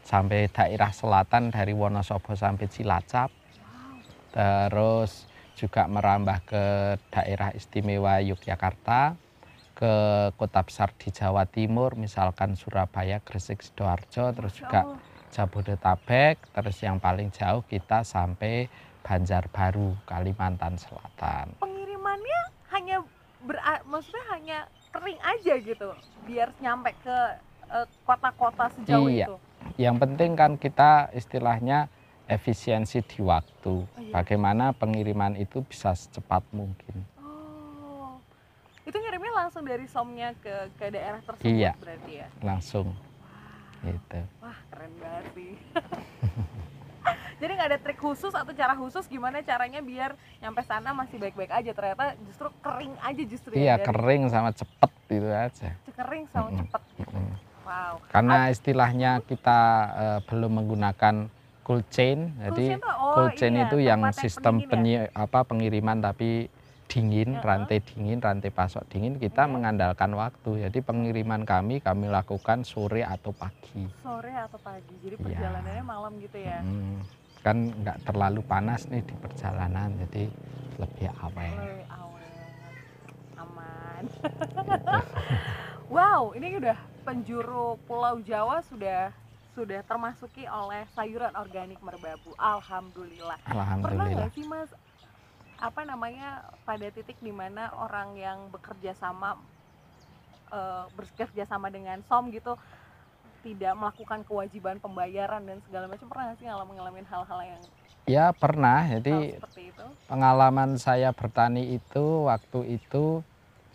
sampai 0.00 0.48
daerah 0.48 0.96
selatan 0.96 1.52
dari 1.52 1.76
Wonosobo 1.76 2.32
sampai 2.32 2.72
Cilacap, 2.72 3.28
Wow. 3.28 4.00
terus 4.32 5.28
juga 5.60 5.84
merambah 5.84 6.40
ke 6.48 6.64
daerah 7.12 7.52
istimewa 7.52 8.16
Yogyakarta, 8.24 9.12
ke 9.78 9.94
kota 10.34 10.66
besar 10.66 10.90
di 10.98 11.14
Jawa 11.14 11.46
Timur, 11.46 11.94
misalkan 11.94 12.58
Surabaya, 12.58 13.22
Gresik, 13.22 13.62
Sidoarjo, 13.62 14.34
terus 14.34 14.58
juga. 14.58 14.98
Jabodetabek, 15.28 16.40
terus 16.56 16.80
yang 16.80 16.96
paling 16.98 17.28
jauh 17.30 17.60
kita 17.68 18.00
sampai 18.02 18.66
Banjarbaru, 19.04 19.94
Kalimantan 20.08 20.80
Selatan. 20.80 21.52
Pengirimannya 21.60 22.40
hanya 22.74 22.96
ber 23.44 23.60
maksudnya 23.86 24.24
hanya 24.34 24.58
kering 24.90 25.20
aja 25.20 25.54
gitu 25.60 25.88
biar 26.26 26.48
nyampe 26.58 26.96
ke 27.04 27.16
eh, 27.68 27.86
kota-kota 28.08 28.72
sejauh 28.80 29.08
Iya. 29.12 29.28
itu. 29.28 29.36
Yang 29.76 29.96
penting 30.00 30.30
kan 30.32 30.52
kita 30.56 31.12
istilahnya 31.12 31.92
efisiensi 32.24 33.04
di 33.04 33.20
waktu. 33.24 33.84
Oh, 33.84 34.00
iya. 34.00 34.12
Bagaimana 34.16 34.72
pengiriman 34.72 35.36
itu 35.36 35.60
bisa 35.64 35.92
secepat 35.92 36.44
mungkin. 36.56 37.04
Langsung 39.38 39.62
dari 39.62 39.86
somnya 39.86 40.34
ke 40.42 40.54
ke 40.74 40.90
daerah 40.90 41.22
tersebut 41.22 41.46
Iya. 41.46 41.72
berarti 41.78 42.12
ya. 42.18 42.26
Langsung 42.42 42.86
Wah. 42.90 43.86
gitu. 43.86 44.20
Wah, 44.42 44.58
keren 44.68 44.92
banget 44.98 45.24
sih. 45.32 45.52
Jadi 47.40 47.50
nggak 47.54 47.68
ada 47.70 47.78
trik 47.78 47.98
khusus 48.02 48.34
atau 48.34 48.50
cara 48.50 48.74
khusus 48.74 49.06
gimana 49.06 49.38
caranya 49.40 49.78
biar 49.78 50.18
nyampe 50.42 50.60
sana 50.66 50.90
masih 50.90 51.22
baik-baik 51.22 51.54
aja. 51.54 51.70
Ternyata 51.70 52.18
justru 52.26 52.50
kering 52.58 52.94
aja 52.98 53.22
justru 53.22 53.50
Iya, 53.54 53.64
ya. 53.64 53.74
dari 53.78 53.86
kering 53.86 54.22
sama 54.26 54.50
cepet 54.50 54.90
itu 55.08 55.28
aja. 55.30 55.68
kering 55.94 56.24
sama 56.34 56.48
cepet 56.52 56.82
gitu. 56.98 57.14
Mm. 57.14 57.34
Wow. 57.62 57.94
Karena 58.10 58.36
istilahnya 58.50 59.10
kita 59.22 59.60
eh, 59.94 60.20
belum 60.26 60.52
menggunakan 60.58 61.14
cold 61.62 61.84
chain, 61.92 62.32
jadi 62.48 62.80
Cool 62.80 62.80
chain 62.80 62.80
tuh, 62.80 62.94
oh, 62.96 63.12
cold 63.14 63.32
chain 63.36 63.52
iya, 63.54 63.64
itu 63.68 63.76
yang 63.76 64.00
sistem 64.10 64.54
ya? 64.88 65.04
apa 65.12 65.44
pengiriman 65.44 66.00
tapi 66.00 66.48
dingin, 66.88 67.36
rantai 67.38 67.84
dingin, 67.84 68.18
rantai 68.18 68.48
pasok 68.48 68.88
dingin 68.88 69.16
kita 69.16 69.44
Iya. 69.44 69.52
mengandalkan 69.52 70.10
waktu. 70.12 70.66
Jadi 70.66 70.78
pengiriman 70.80 71.44
kami 71.44 71.78
kami 71.78 72.08
lakukan 72.08 72.64
sore 72.64 73.04
atau 73.04 73.30
pagi. 73.30 73.84
Sore 74.00 74.32
atau 74.32 74.56
pagi. 74.58 74.96
Jadi 74.98 75.14
Iya. 75.14 75.24
perjalanannya 75.28 75.84
malam 75.84 76.12
gitu 76.16 76.40
ya. 76.40 76.64
Mm, 76.64 76.96
kan 77.38 77.56
nggak 77.76 77.98
terlalu 78.02 78.40
panas 78.42 78.88
nih 78.88 79.04
di 79.04 79.14
perjalanan, 79.14 79.92
jadi 80.00 80.32
lebih 80.76 81.08
awet. 81.20 81.52
Lebih 81.54 81.84
awet. 81.86 82.74
Aman. 83.36 84.02
wow, 85.94 86.32
ini 86.32 86.56
udah 86.56 86.74
penjuru 87.04 87.76
Pulau 87.84 88.20
Jawa 88.20 88.64
sudah 88.64 89.12
sudah 89.52 89.82
termasuki 89.82 90.46
oleh 90.46 90.86
sayuran 90.88 91.34
organik 91.34 91.82
merbabu. 91.82 92.30
Alhamdulillah. 92.38 93.36
Pernah 93.42 93.74
Alhamdulillah. 93.76 94.06
nggak 94.14 94.30
sih 94.32 94.46
Mas 94.46 94.70
apa 95.58 95.82
namanya 95.82 96.46
pada 96.62 96.86
titik 96.88 97.18
di 97.18 97.34
mana 97.34 97.74
orang 97.74 98.14
yang 98.14 98.38
bekerja 98.48 98.94
sama 98.94 99.34
eh, 100.50 100.84
bekerja 100.94 101.44
sama 101.44 101.68
dengan 101.68 101.98
SOM 102.06 102.30
gitu 102.30 102.54
tidak 103.42 103.74
melakukan 103.74 104.26
kewajiban 104.26 104.78
pembayaran 104.78 105.46
dan 105.46 105.58
segala 105.66 105.86
macam 105.86 106.06
pernah 106.10 106.24
nggak 106.30 106.38
sih 106.38 106.46
ngalamin 106.46 106.74
ngalamin 106.78 107.06
hal-hal 107.06 107.40
yang 107.42 107.62
Ya 108.08 108.32
pernah. 108.32 108.88
Jadi 108.88 109.36
itu? 109.36 109.84
pengalaman 110.08 110.80
saya 110.80 111.12
bertani 111.12 111.76
itu 111.76 112.24
waktu 112.24 112.80
itu 112.80 113.20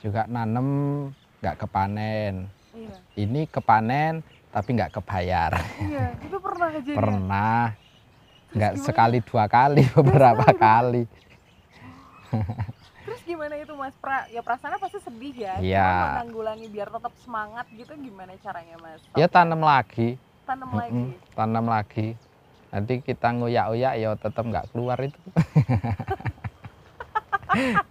juga 0.01 0.25
nanem 0.25 0.67
nggak 1.37 1.61
kepanen. 1.61 2.49
Iya, 2.73 2.97
Ini 3.13 3.45
kepanen 3.45 4.25
tapi 4.49 4.73
nggak 4.73 4.97
kebayar. 4.97 5.53
iya 5.85 6.17
itu 6.17 6.37
pernah 6.41 6.67
kejadian. 6.73 6.97
Pernah 6.97 7.63
nggak 8.57 8.73
sekali 8.81 9.21
dua 9.21 9.45
kali 9.45 9.85
beberapa 9.93 10.49
kali. 10.49 11.05
Terus 13.03 13.21
gimana 13.27 13.53
itu 13.59 13.73
Mas? 13.75 13.93
Pra, 13.99 14.25
ya 14.31 14.39
perasaannya 14.39 14.79
pasti 14.79 14.99
sedih 15.03 15.35
ya. 15.35 15.59
Iya. 15.59 15.87
Menanggulangi 16.23 16.67
biar 16.71 16.87
tetap 16.87 17.13
semangat 17.19 17.65
gitu 17.75 17.91
gimana 17.99 18.33
caranya 18.39 18.75
Mas? 18.79 19.01
Ya 19.13 19.27
tanam 19.27 19.59
lagi, 19.59 20.15
tanam 20.47 20.69
Mm-mm, 20.71 20.79
lagi. 20.79 21.03
tanam 21.35 21.65
lagi. 21.67 22.07
Nanti 22.73 22.93
kita 23.05 23.29
ngoyak-oyak 23.37 23.93
ya 24.01 24.09
tetap 24.17 24.43
nggak 24.47 24.65
keluar 24.73 24.97
itu. 24.97 25.19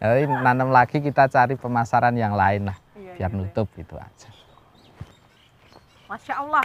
Jadi 0.02 0.26
nanam 0.26 0.74
lagi 0.74 0.98
kita 0.98 1.31
cari 1.31 1.55
pemasaran 1.55 2.18
yang 2.18 2.35
lain 2.35 2.66
lah 2.66 2.74
Iya, 2.98 3.14
biar 3.14 3.31
gitu 3.31 3.38
ya. 3.38 3.46
nutup 3.46 3.68
gitu 3.78 3.94
aja. 3.94 4.28
Masya 6.11 6.35
Allah. 6.42 6.64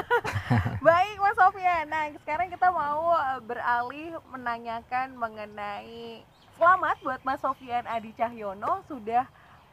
Baik 0.86 1.16
Mas 1.16 1.36
Sofyan. 1.36 1.84
Nah 1.86 2.04
sekarang 2.16 2.48
kita 2.48 2.68
mau 2.68 3.12
eh, 3.12 3.40
beralih 3.42 4.08
menanyakan 4.28 5.14
mengenai 5.14 6.22
selamat 6.56 6.96
buat 7.02 7.20
Mas 7.22 7.40
Sofyan 7.40 7.84
Adi 7.84 8.12
Cahyono 8.12 8.84
sudah 8.86 9.26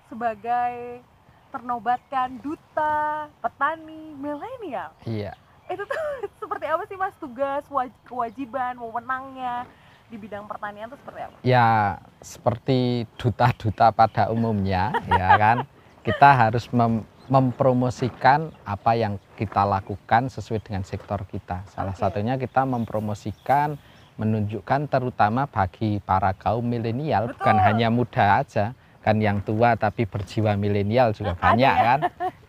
sebagai 0.07 1.01
ternobatkan 1.49 2.41
duta 2.41 3.29
petani 3.39 4.13
milenial. 4.13 4.91
Iya. 5.05 5.37
Itu 5.67 5.85
tuh 5.85 6.01
seperti 6.41 6.65
apa 6.65 6.83
sih 6.85 6.97
Mas 6.97 7.15
tugas, 7.17 7.63
waj- 7.69 8.01
kewajiban, 8.03 8.75
wewenangnya 8.75 9.63
di 10.03 10.21
bidang 10.21 10.45
pertanian 10.45 10.85
itu 10.85 10.97
seperti 11.01 11.25
apa? 11.25 11.35
ya 11.41 11.97
seperti 12.21 12.79
duta-duta 13.17 13.89
pada 13.89 14.29
umumnya 14.29 14.93
ya 15.09 15.27
kan 15.41 15.57
kita 16.05 16.29
harus 16.29 16.69
mem- 16.69 17.01
mempromosikan 17.31 18.51
apa 18.67 18.99
yang 18.99 19.15
kita 19.39 19.63
lakukan 19.63 20.27
sesuai 20.27 20.59
dengan 20.59 20.83
sektor 20.83 21.23
kita 21.23 21.63
salah 21.71 21.95
Oke. 21.95 22.03
satunya 22.03 22.35
kita 22.35 22.67
mempromosikan 22.67 23.79
menunjukkan 24.19 24.91
terutama 24.91 25.47
bagi 25.47 26.03
para 26.03 26.35
kaum 26.35 26.61
milenial 26.67 27.31
bukan 27.31 27.57
hanya 27.63 27.87
muda 27.87 28.43
aja 28.43 28.75
kan 29.03 29.19
yang 29.19 29.39
tua 29.43 29.75
tapi 29.75 30.07
berjiwa 30.07 30.55
milenial 30.55 31.11
juga 31.15 31.35
banyak 31.35 31.75
ya? 31.75 31.83
kan 31.83 31.99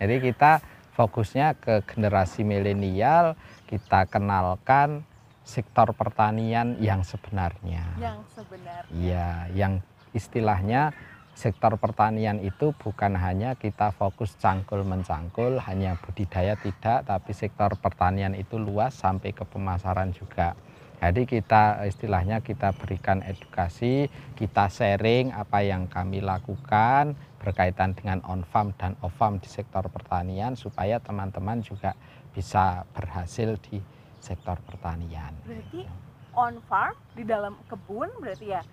jadi 0.02 0.14
kita 0.22 0.52
fokusnya 0.94 1.58
ke 1.58 1.82
generasi 1.86 2.46
milenial 2.46 3.34
kita 3.66 4.06
kenalkan 4.06 5.02
sektor 5.44 5.92
pertanian 5.92 6.78
yang 6.80 7.04
sebenarnya 7.04 7.84
Yang 8.00 8.18
sebenarnya. 8.32 8.92
Iya, 8.96 9.28
yang 9.52 9.72
istilahnya 10.16 10.96
sektor 11.34 11.74
pertanian 11.76 12.38
itu 12.38 12.70
bukan 12.78 13.18
hanya 13.18 13.58
kita 13.58 13.90
fokus 13.90 14.38
cangkul 14.38 14.86
mencangkul, 14.86 15.58
hanya 15.66 15.98
budidaya 15.98 16.54
tidak, 16.54 17.10
tapi 17.10 17.34
sektor 17.34 17.74
pertanian 17.74 18.38
itu 18.38 18.54
luas 18.56 18.94
sampai 18.94 19.34
ke 19.34 19.42
pemasaran 19.42 20.14
juga. 20.14 20.54
Jadi 21.02 21.26
kita 21.28 21.84
istilahnya 21.84 22.40
kita 22.40 22.72
berikan 22.72 23.20
edukasi, 23.20 24.08
kita 24.38 24.72
sharing 24.72 25.34
apa 25.34 25.60
yang 25.60 25.90
kami 25.90 26.24
lakukan 26.24 27.12
berkaitan 27.42 27.92
dengan 27.92 28.24
on 28.24 28.40
farm 28.48 28.72
dan 28.80 28.96
off 29.04 29.12
farm 29.20 29.36
di 29.36 29.50
sektor 29.50 29.84
pertanian 29.92 30.56
supaya 30.56 30.96
teman-teman 31.02 31.60
juga 31.60 31.92
bisa 32.32 32.88
berhasil 32.96 33.60
di 33.68 33.84
sektor 34.16 34.56
pertanian. 34.64 35.36
Berarti 35.44 35.84
on 36.32 36.56
farm 36.72 36.96
di 37.12 37.28
dalam 37.28 37.60
kebun 37.68 38.08
berarti 38.16 38.56
ya 38.56 38.64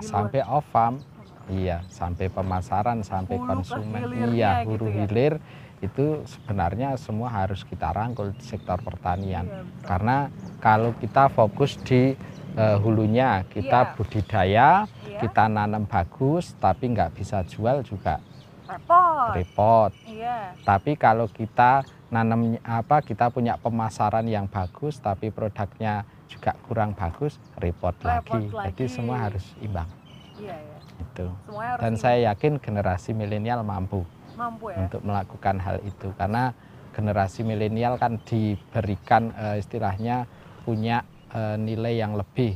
sampai 0.00 0.40
off 0.44 0.66
farm 0.68 1.00
iya 1.48 1.80
sampai 1.88 2.28
pemasaran 2.28 3.00
sampai 3.00 3.40
konsumen 3.40 4.04
iya 4.36 4.60
gitu 4.62 4.68
hulu 4.68 4.86
ya? 4.86 4.94
hilir 5.08 5.34
itu 5.80 6.20
sebenarnya 6.28 7.00
semua 7.00 7.32
harus 7.32 7.64
kita 7.64 7.88
rangkul 7.88 8.36
di 8.36 8.44
sektor 8.44 8.76
pertanian 8.84 9.48
Iya, 9.48 9.64
karena 9.80 10.16
kalau 10.60 10.92
kita 10.92 11.32
fokus 11.32 11.80
di 11.80 12.12
eh, 12.50 12.76
hulunya 12.82 13.40
kita 13.48 13.88
Iya. 13.88 13.92
budidaya 13.96 14.70
Iya, 15.08 15.18
kita 15.24 15.44
nanam 15.48 15.88
bagus 15.88 16.52
tapi 16.60 16.92
nggak 16.92 17.16
bisa 17.16 17.40
jual 17.48 17.80
juga 17.80 18.20
repot. 18.68 19.32
repot 19.32 19.92
Iya. 20.04 20.52
tapi 20.60 21.00
kalau 21.00 21.26
kita 21.32 21.82
nanam 22.10 22.58
apa 22.60 23.00
kita 23.00 23.32
punya 23.32 23.56
pemasaran 23.56 24.26
yang 24.28 24.44
bagus 24.50 25.00
tapi 25.00 25.32
produknya 25.32 26.04
juga 26.30 26.54
kurang 26.64 26.94
bagus 26.94 27.36
repot, 27.58 27.90
Repot 27.98 28.38
lagi. 28.38 28.70
jadi 28.70 28.84
lagi. 28.86 28.94
semua 28.94 29.16
harus 29.18 29.44
imbang 29.58 29.88
Iya 30.38 30.54
ya. 30.54 30.78
itu 31.02 31.26
Semuanya 31.44 31.70
harus 31.74 31.82
dan 31.82 31.92
ini 31.92 32.00
saya 32.00 32.18
yakin 32.30 32.52
generasi 32.56 33.10
milenial 33.12 33.60
mampu 33.60 34.06
mampu 34.38 34.70
ya. 34.70 34.86
untuk 34.86 35.02
melakukan 35.02 35.56
hal 35.58 35.76
itu 35.82 36.08
karena 36.14 36.54
generasi 36.94 37.42
milenial 37.42 37.98
kan 37.98 38.16
diberikan 38.22 39.34
eh, 39.34 39.58
istilahnya 39.58 40.24
punya 40.62 41.02
eh, 41.30 41.58
nilai 41.58 41.98
yang 41.98 42.14
lebih 42.14 42.54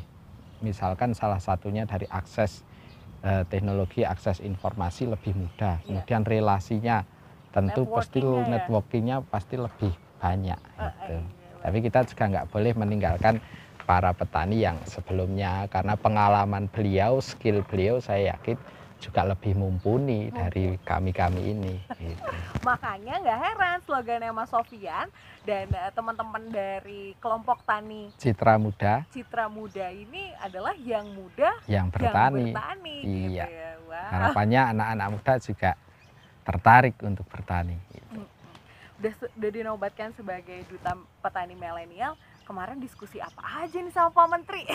misalkan 0.60 1.12
salah 1.12 1.42
satunya 1.42 1.84
dari 1.84 2.06
akses 2.08 2.62
eh, 3.20 3.42
teknologi 3.44 4.06
akses 4.06 4.38
informasi 4.40 5.10
lebih 5.10 5.34
mudah 5.34 5.82
Iya. 5.82 6.00
kemudian 6.06 6.22
relasinya 6.24 6.96
tentu 7.50 7.86
pasti 7.86 8.18
Networking-nya 8.18 8.40
ya. 8.40 8.50
networkingnya 8.50 9.16
pasti 9.28 9.54
lebih 9.54 9.92
banyak 10.18 10.58
eh, 10.78 10.82
gitu. 10.82 11.16
iya, 11.20 11.52
tapi 11.60 11.78
kita 11.80 12.00
juga 12.04 12.24
nggak 12.32 12.46
boleh 12.48 12.72
meninggalkan 12.74 13.34
para 13.84 14.16
petani 14.16 14.64
yang 14.64 14.80
sebelumnya 14.88 15.68
karena 15.68 15.94
pengalaman 15.94 16.66
beliau 16.72 17.20
skill 17.20 17.60
beliau 17.68 18.00
saya 18.00 18.34
yakin 18.34 18.56
juga 18.96 19.20
lebih 19.20 19.52
mumpuni 19.52 20.32
dari 20.32 20.80
kami-kami 20.80 21.52
ini 21.52 21.76
gitu. 22.00 22.24
Makanya 22.68 23.20
nggak 23.20 23.38
heran 23.44 23.78
slogannya 23.84 24.32
Mas 24.32 24.48
Sofian 24.48 25.12
dan 25.44 25.68
eh, 25.68 25.92
teman-teman 25.92 26.48
dari 26.48 27.12
kelompok 27.20 27.60
tani 27.68 28.08
Citra 28.16 28.56
muda 28.56 29.04
Citra 29.12 29.52
Muda 29.52 29.92
ini 29.92 30.32
adalah 30.40 30.72
yang 30.80 31.04
muda 31.12 31.52
yang 31.68 31.84
yang 31.84 31.86
bertani 31.92 32.56
bertani 32.56 32.96
Iya. 33.04 33.44
gitu 33.44 33.52
ya. 33.52 33.70
Wah. 33.84 34.08
harapannya 34.08 34.60
anak-anak 34.72 35.08
muda 35.12 35.32
juga 35.36 35.70
tertarik 36.44 36.96
untuk 37.04 37.28
bertani 37.28 37.76
gitu. 37.92 38.24
udah 39.04 39.12
udah 39.36 39.50
dinobatkan 39.52 40.16
sebagai 40.16 40.64
duta 40.64 40.96
petani 41.20 41.52
milenial 41.52 42.16
kemarin 42.44 42.78
diskusi 42.78 43.18
apa 43.18 43.64
aja 43.64 43.76
nih 43.76 43.90
sama 43.90 44.12
Pak 44.12 44.26
Menteri? 44.30 44.62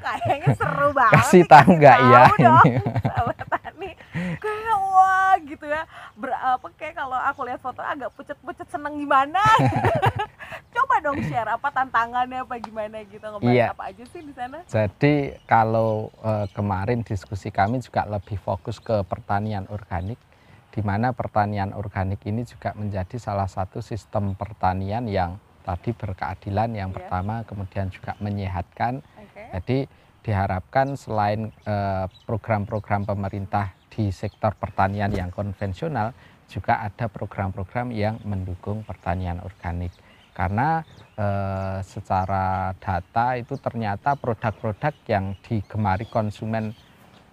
Kayaknya 0.00 0.56
seru 0.56 0.88
banget. 0.96 1.20
Kasih 1.20 1.42
tahu 1.44 1.76
nggak 1.76 1.98
ya 2.00 2.22
dong, 2.32 2.64
ini? 2.64 2.80
tani. 3.44 3.90
Kayak 4.40 4.76
wah 4.80 5.36
gitu 5.44 5.64
ya. 5.68 5.82
Ber, 6.16 6.32
apa 6.32 6.66
kayak 6.80 6.96
kalau 6.96 7.18
aku 7.20 7.40
lihat 7.44 7.60
foto 7.60 7.84
agak 7.84 8.08
pucet-pucet 8.16 8.68
seneng 8.72 8.96
gimana. 8.96 9.40
Coba 10.74 10.94
dong 11.04 11.20
share 11.28 11.50
apa 11.50 11.68
tantangannya 11.68 12.40
apa 12.40 12.56
gimana 12.56 13.04
gitu 13.04 13.20
ngebahas 13.20 13.52
Iya. 13.52 13.66
apa 13.76 13.84
aja 13.92 14.04
sih 14.08 14.20
di 14.24 14.32
sana? 14.32 14.64
Jadi 14.64 15.14
kalau 15.44 16.08
eh, 16.24 16.46
kemarin 16.56 17.04
diskusi 17.04 17.52
kami 17.52 17.84
juga 17.84 18.08
lebih 18.08 18.40
fokus 18.40 18.80
ke 18.80 19.04
pertanian 19.04 19.68
organik, 19.68 20.16
di 20.70 20.80
mana 20.86 21.10
pertanian 21.10 21.74
organik 21.74 22.22
ini 22.26 22.46
juga 22.46 22.70
menjadi 22.78 23.18
salah 23.18 23.50
satu 23.50 23.82
sistem 23.82 24.38
pertanian 24.38 25.06
yang 25.10 25.36
tadi 25.66 25.90
berkeadilan 25.92 26.70
yang 26.72 26.90
Iya. 26.90 26.96
pertama, 26.96 27.34
kemudian 27.44 27.90
juga 27.90 28.14
menyehatkan. 28.22 29.02
Oke. 29.02 29.42
Jadi 29.58 29.78
diharapkan 30.22 30.94
selain 30.94 31.50
eh, 31.66 32.06
program-program 32.28 33.08
pemerintah 33.08 33.74
di 33.90 34.14
sektor 34.14 34.54
pertanian 34.54 35.10
yang 35.10 35.34
konvensional, 35.34 36.14
juga 36.50 36.82
ada 36.82 37.06
program-program 37.10 37.90
yang 37.94 38.18
mendukung 38.26 38.82
pertanian 38.86 39.42
organik. 39.42 39.90
Karena 40.30 40.86
eh, 41.18 41.78
secara 41.82 42.72
data 42.78 43.26
itu 43.36 43.58
ternyata 43.58 44.14
produk-produk 44.16 44.94
yang 45.10 45.34
digemari 45.42 46.06
konsumen 46.06 46.72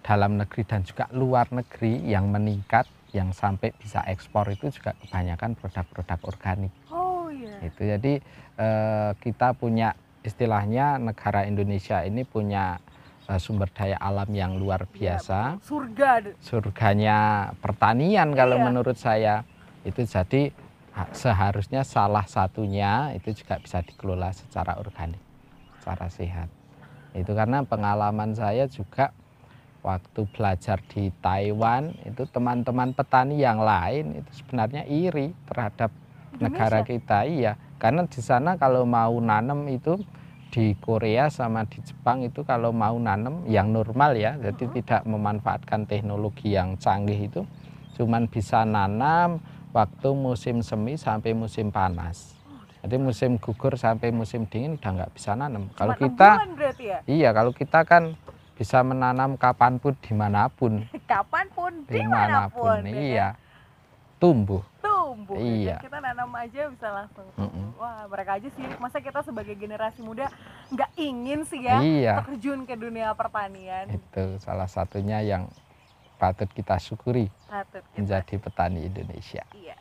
dalam 0.02 0.36
negeri 0.40 0.62
dan 0.64 0.82
juga 0.84 1.06
luar 1.12 1.48
negeri 1.52 2.04
yang 2.08 2.28
meningkat, 2.32 2.88
yang 3.18 3.34
sampai 3.34 3.74
bisa 3.74 3.98
ekspor 4.06 4.46
itu 4.48 4.70
juga 4.70 4.94
kebanyakan 4.96 5.58
produk-produk 5.58 6.18
organik 6.22 6.70
Oh 6.88 7.26
iya. 7.28 7.58
itu 7.60 7.82
jadi 7.82 8.12
eh, 8.54 9.10
kita 9.18 9.52
punya 9.52 9.92
istilahnya 10.22 11.02
negara 11.02 11.42
Indonesia 11.42 12.06
ini 12.06 12.22
punya 12.22 12.78
eh, 13.26 13.36
sumber 13.36 13.66
daya 13.68 13.98
alam 13.98 14.30
yang 14.30 14.54
luar 14.54 14.86
Iya, 14.86 15.18
biasa 15.18 15.38
betul. 15.58 15.66
Surga. 15.66 16.10
surganya 16.38 17.18
pertanian 17.58 18.30
kalau 18.32 18.56
Iya. 18.56 18.64
menurut 18.64 18.94
saya 18.94 19.42
itu 19.82 20.02
jadi 20.02 20.54
ha- 20.94 21.10
seharusnya 21.10 21.82
salah 21.82 22.24
satunya 22.24 23.10
itu 23.12 23.34
juga 23.34 23.58
bisa 23.58 23.82
dikelola 23.82 24.30
secara 24.30 24.78
organik 24.78 25.20
secara 25.78 26.06
sehat 26.08 26.48
itu 27.12 27.32
karena 27.32 27.64
pengalaman 27.64 28.32
saya 28.32 28.66
juga 28.66 29.10
waktu 29.80 30.26
belajar 30.34 30.82
di 30.90 31.08
Taiwan 31.18 31.94
itu 32.02 32.26
teman-teman 32.26 32.92
petani 32.92 33.38
yang 33.38 33.62
lain 33.62 34.18
itu 34.18 34.30
sebenarnya 34.34 34.82
iri 34.84 35.30
terhadap 35.46 35.90
negara 36.36 36.82
Indonesia? 36.82 36.88
kita 36.88 37.18
iya 37.24 37.52
karena 37.78 38.02
di 38.04 38.20
sana 38.20 38.58
kalau 38.58 38.82
mau 38.82 39.14
nanam 39.18 39.64
itu 39.70 39.96
di 40.48 40.72
Korea 40.76 41.28
sama 41.28 41.62
di 41.68 41.78
Jepang 41.80 42.24
itu 42.24 42.40
kalau 42.42 42.72
mau 42.72 42.96
nanam 42.96 43.44
yang 43.46 43.70
normal 43.70 44.16
ya 44.16 44.34
jadi 44.34 44.64
Mhm. 44.66 44.72
tidak 44.80 45.00
memanfaatkan 45.04 45.84
teknologi 45.84 46.56
yang 46.56 46.74
canggih 46.74 47.28
itu 47.28 47.42
cuman 47.94 48.26
bisa 48.26 48.62
nanam 48.62 49.38
waktu 49.70 50.08
musim 50.10 50.62
semi 50.62 50.96
sampai 50.96 51.34
musim 51.34 51.68
panas 51.68 52.34
jadi 52.78 52.96
musim 52.96 53.36
gugur 53.36 53.74
sampai 53.74 54.08
musim 54.10 54.46
dingin 54.46 54.78
udah 54.78 54.90
nggak 54.94 55.12
bisa 55.12 55.34
nanam 55.34 55.68
kalau 55.74 55.92
Cuma 55.94 56.02
kita 56.08 56.30
ya. 56.78 56.98
iya 57.04 57.30
kalau 57.30 57.52
kita 57.52 57.84
kan 57.84 58.16
bisa 58.58 58.82
menanam 58.82 59.38
kapan 59.38 59.78
pun 59.78 59.94
di 59.96 60.12
mana 60.12 60.50
pun 60.50 60.82
Kapan 61.06 61.46
pun, 61.48 61.72
di 61.86 62.02
mana 62.02 62.50
pun 62.50 62.82
di 62.82 62.90
mana 62.90 62.90
pun. 62.90 62.90
ya 62.90 62.98
iya 62.98 63.28
tumbuh 64.18 64.60
kan? 64.60 64.82
Tumbuh. 64.82 65.38
ya 65.38 65.40
kan? 65.40 65.54
Iya. 65.54 65.76
Kita 65.78 65.98
nanam 66.00 66.30
aja 66.34 66.62
bisa 66.66 66.88
langsung 66.90 67.26
tumbuh. 67.32 67.48
Mm-mm. 67.48 67.78
Wah, 67.78 68.02
mereka 68.04 68.30
aja 68.34 68.48
sih. 68.50 68.64
Masa 68.76 68.98
kita 68.98 69.22
sebagai 69.22 69.54
generasi 69.54 70.02
muda 70.02 70.26
nggak 70.68 70.90
ingin 70.96 71.46
sih 71.46 71.62
ya 71.62 71.78
iya 71.78 72.14
terjun 72.20 72.62
ke 72.62 72.74
dunia 72.74 73.14
pertanian. 73.14 73.88
itu 73.88 74.24
salah 74.38 74.66
satunya 74.66 75.22
yang 75.22 75.46
patut 76.18 76.50
kita 76.50 76.76
syukuri 76.76 77.30
Patut 77.46 77.80
kita. 77.80 77.96
menjadi 77.96 78.34
petani 78.36 78.80
Indonesia 78.84 79.46
Iya. 79.54 79.78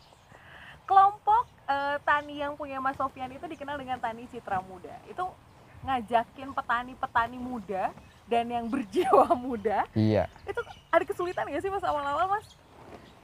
Kelompok 0.85 1.43
eh, 1.65 1.97
tani 1.99 2.37
yang 2.37 2.53
punya 2.53 2.77
Mas 2.77 2.95
Sofian 2.95 3.27
itu 3.27 3.43
dikenal 3.43 3.75
dengan 3.75 3.97
tani 3.97 4.23
citra 4.23 4.61
muda. 4.61 4.93
Itu 5.03 5.27
ngajakin 5.81 6.49
petani-petani 6.51 7.37
muda 7.37 7.93
dan 8.25 8.45
yang 8.45 8.65
berjiwa 8.65 9.31
muda. 9.39 9.85
iya 9.93 10.27
Itu 10.43 10.59
ada 10.87 11.03
kesulitan 11.03 11.45
nggak 11.45 11.61
sih 11.61 11.69
Mas 11.69 11.81
awal-awal 11.81 12.27
Mas? 12.29 12.47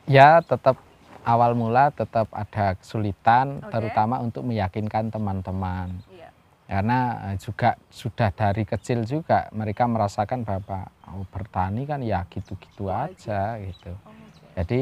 ya 0.03 0.39
tetap 0.39 0.75
awal 1.23 1.53
mula 1.53 1.87
tetap 1.89 2.27
ada 2.29 2.75
kesulitan 2.75 3.59
Oke. 3.59 3.71
terutama 3.71 4.19
untuk 4.19 4.43
meyakinkan 4.43 5.07
teman-teman 5.07 5.95
Iya. 6.09 6.29
karena 6.65 6.99
eh, 7.25 7.37
juga 7.37 7.79
sudah 7.87 8.29
dari 8.29 8.63
kecil 8.63 9.03
juga 9.03 9.47
mereka 9.51 9.83
merasakan 9.85 10.43
bahwa 10.43 10.83
oh, 11.07 11.23
bertani 11.27 11.83
kan 11.83 11.99
ya 11.99 12.27
gitu-gitu 12.27 12.87
Wajar. 12.87 13.09
aja 13.09 13.41
gitu 13.63 13.91
Oh, 13.97 14.11
oke. 14.11 14.51
jadi 14.53 14.79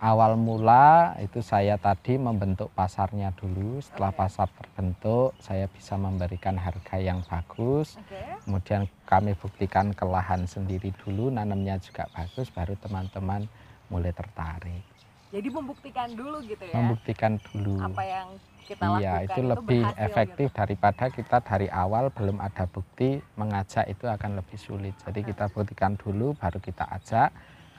awal 0.00 0.32
mula 0.34 1.12
itu 1.20 1.44
saya 1.44 1.76
tadi 1.76 2.16
membentuk 2.16 2.72
pasarnya 2.72 3.36
dulu 3.36 3.84
setelah 3.84 4.10
Oke. 4.10 4.18
pasar 4.24 4.48
terbentuk 4.48 5.36
saya 5.38 5.68
bisa 5.68 6.00
memberikan 6.00 6.56
harga 6.56 6.96
yang 6.96 7.20
bagus 7.28 8.00
Oke. 8.00 8.16
kemudian 8.48 8.88
kami 9.04 9.36
buktikan 9.36 9.92
ke 9.92 10.04
lahan 10.08 10.48
sendiri 10.48 10.88
dulu 11.04 11.28
nanamnya 11.28 11.76
juga 11.84 12.08
bagus 12.16 12.48
baru 12.48 12.74
teman-teman 12.80 13.44
mulai 13.92 14.10
tertarik 14.16 14.82
Jadi 15.30 15.46
membuktikan 15.46 16.10
dulu 16.10 16.42
gitu 16.42 16.64
ya. 16.66 16.74
membuktikan 16.74 17.32
dulu 17.52 17.78
Apa 17.86 18.02
yang 18.02 18.28
kita 18.66 18.82
iya 18.98 19.14
lakukan 19.20 19.30
itu 19.30 19.40
lebih 19.44 19.82
berhasil 19.84 20.04
efektif 20.08 20.48
gitu. 20.48 20.56
daripada 20.58 21.04
kita 21.12 21.36
dari 21.44 21.68
awal 21.68 22.04
belum 22.10 22.38
ada 22.40 22.64
bukti 22.66 23.08
mengajak 23.36 23.84
itu 23.84 24.04
akan 24.08 24.30
lebih 24.40 24.56
sulit 24.58 24.94
jadi 25.04 25.20
Nah. 25.20 25.28
kita 25.28 25.44
buktikan 25.52 25.92
dulu 26.00 26.32
baru 26.40 26.58
kita 26.58 26.88
ajak 26.88 27.30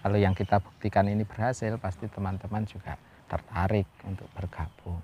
kalau 0.01 0.17
yang 0.17 0.33
kita 0.33 0.57
buktikan 0.57 1.05
ini 1.05 1.21
berhasil 1.21 1.77
pasti 1.77 2.09
teman-teman 2.09 2.65
juga 2.65 2.97
tertarik 3.29 3.87
untuk 4.03 4.27
bergabung. 4.33 4.99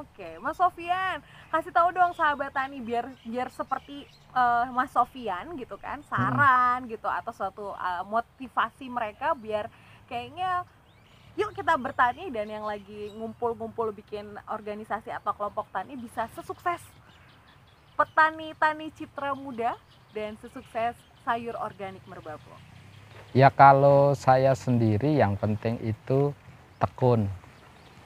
Oke, 0.00 0.40
Mas 0.40 0.56
Sofian, 0.56 1.20
kasih 1.52 1.68
tahu 1.68 1.92
dong 1.92 2.16
sahabat 2.16 2.56
tani 2.56 2.80
biar 2.80 3.04
biar 3.20 3.52
seperti 3.52 4.08
eh, 4.32 4.66
Mas 4.72 4.88
Sofian 4.92 5.52
gitu 5.60 5.76
kan, 5.76 6.00
saran 6.08 6.88
gitu 6.88 7.04
atau 7.04 7.32
suatu 7.36 7.76
eh, 7.76 8.04
motivasi 8.08 8.88
mereka 8.88 9.36
biar 9.36 9.68
kayaknya 10.08 10.64
yuk 11.36 11.52
kita 11.52 11.76
bertani 11.76 12.32
dan 12.32 12.48
yang 12.48 12.64
lagi 12.64 13.12
ngumpul-ngumpul 13.12 13.92
bikin 13.92 14.38
organisasi 14.48 15.12
atau 15.12 15.36
kelompok 15.36 15.68
tani 15.68 16.00
bisa 16.00 16.32
sesukses. 16.32 16.80
Petani-tani 17.94 18.88
citra 18.94 19.36
muda 19.36 19.76
dan 20.16 20.40
sesukses 20.40 20.96
sayur 21.28 21.60
organik 21.60 22.02
merbabo. 22.08 22.73
Ya 23.34 23.50
kalau 23.50 24.14
saya 24.14 24.54
sendiri 24.54 25.18
yang 25.18 25.34
penting 25.34 25.82
itu 25.82 26.30
tekun. 26.78 27.26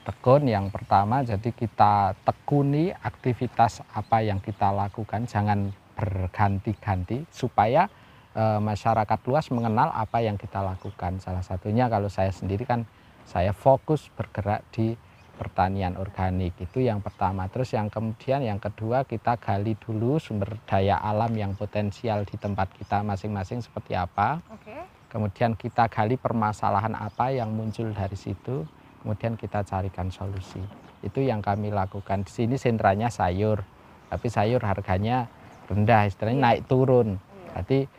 Tekun 0.01 0.49
yang 0.49 0.73
pertama 0.73 1.21
jadi 1.21 1.53
kita 1.53 2.17
tekuni 2.25 2.89
aktivitas 2.89 3.85
apa 3.93 4.25
yang 4.25 4.41
kita 4.41 4.73
lakukan 4.73 5.29
jangan 5.29 5.69
berganti-ganti 5.93 7.29
supaya 7.29 7.85
eh, 8.33 8.57
masyarakat 8.57 9.19
luas 9.29 9.53
mengenal 9.53 9.93
apa 9.93 10.17
yang 10.17 10.33
kita 10.33 10.65
lakukan. 10.65 11.21
Salah 11.21 11.45
satunya 11.45 11.85
kalau 11.85 12.09
saya 12.09 12.33
sendiri 12.33 12.65
kan 12.65 12.89
saya 13.29 13.53
fokus 13.53 14.09
bergerak 14.17 14.65
di 14.73 14.97
pertanian 15.37 15.93
organik 16.01 16.57
itu 16.57 16.81
yang 16.81 17.05
pertama. 17.05 17.45
Terus 17.53 17.77
yang 17.77 17.93
kemudian 17.93 18.41
yang 18.41 18.57
kedua 18.57 19.05
kita 19.05 19.37
gali 19.37 19.77
dulu 19.77 20.17
sumber 20.17 20.57
daya 20.65 20.97
alam 20.97 21.37
yang 21.37 21.53
potensial 21.53 22.25
di 22.25 22.33
tempat 22.33 22.73
kita 22.81 23.05
masing-masing 23.05 23.61
seperti 23.61 23.93
apa 23.93 24.41
Oke. 24.49 24.98
Kemudian 25.09 25.57
kita 25.57 25.89
gali 25.89 26.15
permasalahan 26.15 26.93
apa 26.93 27.33
yang 27.33 27.49
muncul 27.51 27.89
dari 27.91 28.15
situ, 28.15 28.63
kemudian 29.01 29.33
kita 29.35 29.65
carikan 29.65 30.13
solusi. 30.13 30.61
Itu 31.01 31.25
yang 31.25 31.41
kami 31.41 31.73
lakukan. 31.73 32.23
Di 32.23 32.31
sini 32.31 32.55
sentranya 32.55 33.09
sayur, 33.09 33.65
tapi 34.07 34.27
sayur 34.29 34.61
harganya 34.61 35.25
rendah, 35.69 36.05
istilahnya 36.09 36.37
Iya. 36.37 36.45
naik 36.45 36.61
turun. 36.69 37.17
Jadi 37.57 37.89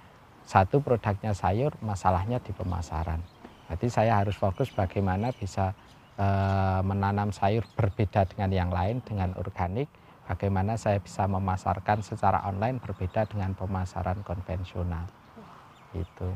satu 0.46 0.83
produknya 0.83 1.35
sayur, 1.35 1.75
masalahnya 1.83 2.38
di 2.42 2.51
pemasaran. 2.55 3.23
Jadi 3.70 3.87
saya 3.87 4.18
harus 4.18 4.35
fokus 4.35 4.70
bagaimana 4.70 5.31
bisa 5.35 5.75
eh, 6.20 6.81
menanam 6.85 7.33
sayur 7.33 7.64
berbeda 7.73 8.29
dengan 8.29 8.53
yang 8.53 8.68
lain, 8.68 9.01
dengan 9.01 9.33
organik. 9.40 9.88
Bagaimana 10.29 10.77
saya 10.77 11.01
bisa 11.01 11.25
memasarkan 11.25 12.05
secara 12.05 12.44
online 12.44 12.77
berbeda 12.77 13.25
dengan 13.25 13.57
pemasaran 13.57 14.20
konvensional. 14.20 15.09
Itu 15.96 16.29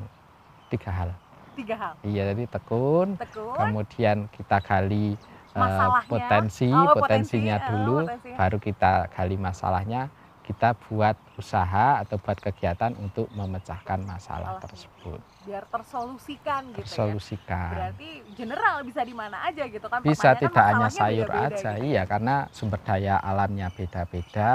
tiga 0.68 0.90
hal. 0.90 1.10
Tiga 1.54 1.74
hal. 1.76 1.92
Iya, 2.02 2.34
jadi 2.34 2.44
tekun, 2.50 3.14
Tekun, 3.14 3.54
kemudian 3.54 4.26
kita 4.28 4.58
gali 4.58 5.14
Masalahnya. 5.54 6.10
potensi, 6.10 6.66
Oh, 6.66 6.90
potensi, 6.90 6.98
potensinya 7.38 7.56
eh, 7.56 7.66
dulu, 7.70 7.96
potensinya. 8.02 8.36
baru 8.36 8.58
kita 8.58 8.92
gali 9.08 9.36
masalahnya. 9.38 10.02
Kita 10.44 10.76
buat 10.76 11.16
usaha 11.40 12.04
atau 12.04 12.20
buat 12.20 12.36
kegiatan 12.36 12.92
untuk 12.98 13.32
memecahkan 13.32 14.02
masalah 14.02 14.58
Masalahnya. 14.58 14.64
tersebut. 14.66 15.20
biar 15.44 15.64
tersolusikan 15.68 16.72
gitu 16.72 16.88
ya. 16.88 16.88
solusikan. 16.88 17.72
Berarti 17.76 18.10
general 18.32 18.80
bisa 18.80 19.04
di 19.04 19.12
mana 19.12 19.44
aja 19.44 19.68
gitu 19.68 19.86
kan? 19.86 20.00
Bisa 20.00 20.32
Pertanyaan 20.32 20.40
kan 20.40 20.48
tidak 20.48 20.64
hanya 20.66 20.88
sayur 20.90 21.28
beda-beda 21.28 21.48
aja, 21.52 21.70
gitu. 21.76 21.84
iya 21.84 22.02
karena 22.04 22.34
sumber 22.48 22.80
daya 22.80 23.14
alamnya 23.20 23.68
beda-beda, 23.68 24.52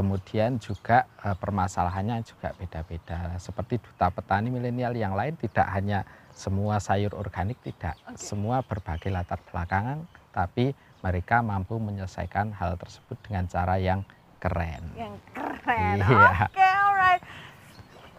kemudian 0.00 0.56
juga 0.56 1.04
eh, 1.20 1.36
permasalahannya 1.36 2.24
juga 2.24 2.56
beda-beda. 2.56 3.36
Seperti 3.36 3.76
duta 3.76 4.08
petani 4.08 4.48
milenial 4.48 4.96
yang 4.96 5.12
lain 5.12 5.36
tidak 5.36 5.68
hanya 5.76 6.08
semua 6.32 6.80
sayur 6.80 7.12
organik 7.12 7.60
tidak, 7.60 8.00
Oke. 8.08 8.16
semua 8.16 8.64
berbagai 8.64 9.12
latar 9.12 9.36
belakangan, 9.44 10.08
tapi 10.32 10.72
mereka 11.04 11.44
mampu 11.44 11.76
menyelesaikan 11.76 12.56
hal 12.56 12.80
tersebut 12.80 13.20
dengan 13.20 13.44
cara 13.44 13.76
yang 13.76 14.00
keren. 14.40 14.80
Yang 14.96 15.20
keren. 15.36 16.00
Iya. 16.00 16.48
Oke, 16.48 16.64
alright. 16.64 17.22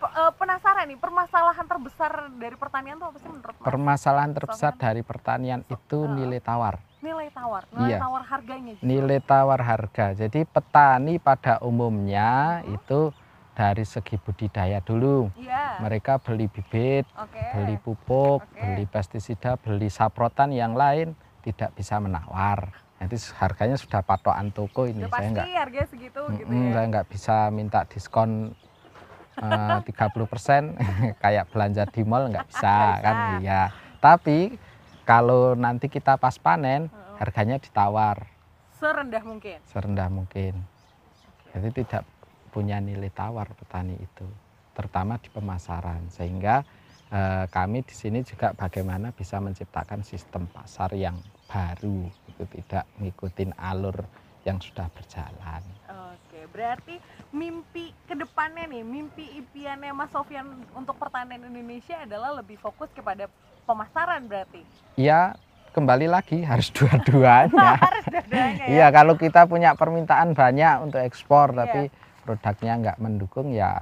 P- 0.02 0.14
eh, 0.14 0.32
penasaran 0.38 0.86
nih, 0.86 1.00
permasalahan 1.02 1.66
terbesar 1.66 2.12
dari 2.38 2.58
pertanian 2.58 3.02
tuh 3.02 3.10
apa 3.10 3.18
sih 3.18 3.30
menurut 3.30 3.56
Mas? 3.58 3.66
Permasalahan 3.66 4.32
terbesar 4.38 4.74
Sofian? 4.78 4.84
dari 4.86 5.02
pertanian 5.02 5.62
itu 5.66 6.00
eh, 6.06 6.14
nilai 6.14 6.42
tawar. 6.46 6.78
Nilai 7.02 7.34
tawar, 7.34 7.66
nilai 7.74 7.90
Iya. 7.90 7.98
tawar 7.98 8.24
harganya. 8.24 8.72
justru. 8.72 8.86
nilai 8.86 9.20
tawar 9.20 9.60
harga. 9.60 10.06
Jadi 10.14 10.46
petani 10.46 11.18
pada 11.18 11.58
umumnya 11.60 12.62
Mhm. 12.62 12.78
itu 12.78 13.02
dari 13.52 13.84
segi 13.84 14.16
budidaya 14.16 14.80
dulu. 14.80 15.34
Iya. 15.36 15.82
Mereka 15.82 16.22
beli 16.22 16.46
bibit, 16.46 17.10
Oke. 17.18 17.42
beli 17.52 17.76
pupuk, 17.76 18.46
Oke. 18.46 18.54
beli 18.56 18.86
pestisida, 18.86 19.58
beli 19.58 19.90
saprotan 19.90 20.54
yang 20.54 20.74
lain 20.74 21.14
tidak 21.42 21.74
bisa 21.74 21.98
menawar. 21.98 22.70
Nanti 22.98 23.18
harganya 23.36 23.76
sudah 23.76 24.06
patokan 24.06 24.54
toko 24.54 24.86
ini. 24.86 25.02
Udah 25.02 25.10
Saya 25.12 25.30
nggak, 25.34 25.48
harganya 25.58 25.88
segitu 25.90 26.22
gitu 26.32 26.52
ya. 26.54 26.70
saya 26.72 26.86
nggak 26.88 27.08
bisa 27.10 27.36
minta 27.50 27.82
diskon 27.84 28.54
eh, 29.34 29.78
30% 29.82 30.78
kayak 31.24 31.50
belanja 31.50 31.90
di 31.90 32.06
mall 32.06 32.30
nggak 32.30 32.46
bisa 32.46 32.76
kan? 33.02 33.16
Iya. 33.42 33.74
Tapi 33.98 34.54
kalau 35.04 35.58
nanti 35.58 35.90
kita 35.90 36.18
pas 36.18 36.38
panen 36.38 36.88
harganya 37.22 37.62
ditawar 37.62 38.26
Serendah 38.82 39.22
mungkin. 39.22 39.62
serendah 39.70 40.10
mungkin. 40.10 40.58
Jadi 41.54 41.70
tidak 41.84 42.04
punya 42.50 42.82
nilai 42.82 43.14
tawar 43.14 43.54
petani 43.54 43.94
itu, 43.94 44.26
terutama 44.74 45.22
di 45.22 45.30
pemasaran. 45.30 46.10
Sehingga 46.10 46.66
eh, 47.14 47.46
kami 47.46 47.86
di 47.86 47.94
sini 47.94 48.26
juga 48.26 48.58
bagaimana 48.58 49.14
bisa 49.14 49.38
menciptakan 49.38 50.02
sistem 50.02 50.50
pasar 50.50 50.98
yang 50.98 51.14
baru, 51.46 52.10
itu 52.26 52.44
tidak 52.58 52.90
ngikutin 52.98 53.54
alur 53.60 54.02
yang 54.42 54.58
sudah 54.58 54.90
berjalan. 54.90 55.62
Oke, 56.18 56.50
berarti 56.50 56.98
mimpi 57.30 57.94
ke 58.10 58.18
depannya 58.18 58.66
nih, 58.66 58.82
mimpi 58.82 59.30
impiannya 59.38 59.94
Mas 59.94 60.10
Sofyan 60.10 60.66
untuk 60.74 60.98
pertanian 60.98 61.46
Indonesia 61.46 62.02
adalah 62.02 62.34
lebih 62.42 62.58
fokus 62.58 62.90
kepada 62.98 63.30
pemasaran 63.64 64.26
berarti. 64.26 64.62
Ya 64.96 65.36
kembali 65.72 66.08
lagi 66.08 66.44
harus 66.44 66.68
dua-duanya. 66.70 67.80
Harus 67.86 68.06
dua-duanya 68.12 68.66
ya. 68.68 68.68
Iya 68.68 68.88
kalau 68.92 69.16
kita 69.16 69.48
punya 69.48 69.72
permintaan 69.74 70.36
banyak 70.36 70.84
untuk 70.84 71.00
ekspor 71.00 71.56
Iya. 71.56 71.60
tapi 71.64 71.82
produknya 72.22 72.74
nggak 72.78 72.98
mendukung 73.00 73.50
ya 73.50 73.80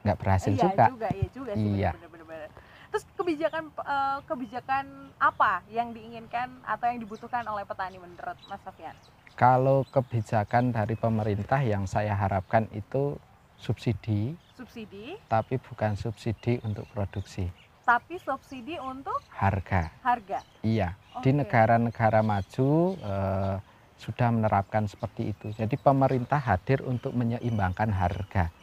nggak 0.00 0.16
berhasil 0.16 0.54
iya 0.54 0.62
juga. 0.62 0.84
juga, 0.88 1.08
iya 1.12 1.28
juga 1.34 1.52
sih. 1.58 1.70
Iya. 1.76 1.90
bener-bener. 1.98 2.48
Terus 2.90 3.04
kebijakan 3.14 3.64
eh, 3.70 4.18
kebijakan 4.24 4.84
apa 5.18 5.52
yang 5.68 5.90
diinginkan 5.90 6.48
atau 6.64 6.86
yang 6.88 6.98
dibutuhkan 6.98 7.44
oleh 7.44 7.62
petani 7.62 7.98
menurut 7.98 8.38
Mas 8.46 8.62
Sofyan? 8.62 8.94
Kalau 9.34 9.82
kebijakan 9.88 10.70
dari 10.70 10.94
pemerintah 10.94 11.58
yang 11.58 11.86
saya 11.86 12.12
harapkan 12.14 12.66
itu 12.70 13.16
subsidi, 13.56 14.34
Subsidi, 14.56 15.16
tapi 15.28 15.56
bukan 15.56 15.92
subsidi 15.94 16.60
untuk 16.60 16.84
produksi, 16.90 17.48
tapi 17.90 18.22
subsidi 18.22 18.78
untuk 18.78 19.18
harga. 19.34 19.90
harga. 20.06 20.38
Iya, 20.62 20.94
di 21.26 21.34
Oke. 21.34 21.42
negara-negara 21.42 22.22
maju 22.22 22.94
eh, 23.02 23.56
sudah 23.98 24.28
menerapkan 24.30 24.86
seperti 24.86 25.34
itu. 25.34 25.50
Jadi 25.50 25.74
pemerintah 25.74 26.38
hadir 26.38 26.86
untuk 26.86 27.10
menyeimbangkan 27.18 27.90
harga. 27.90 28.54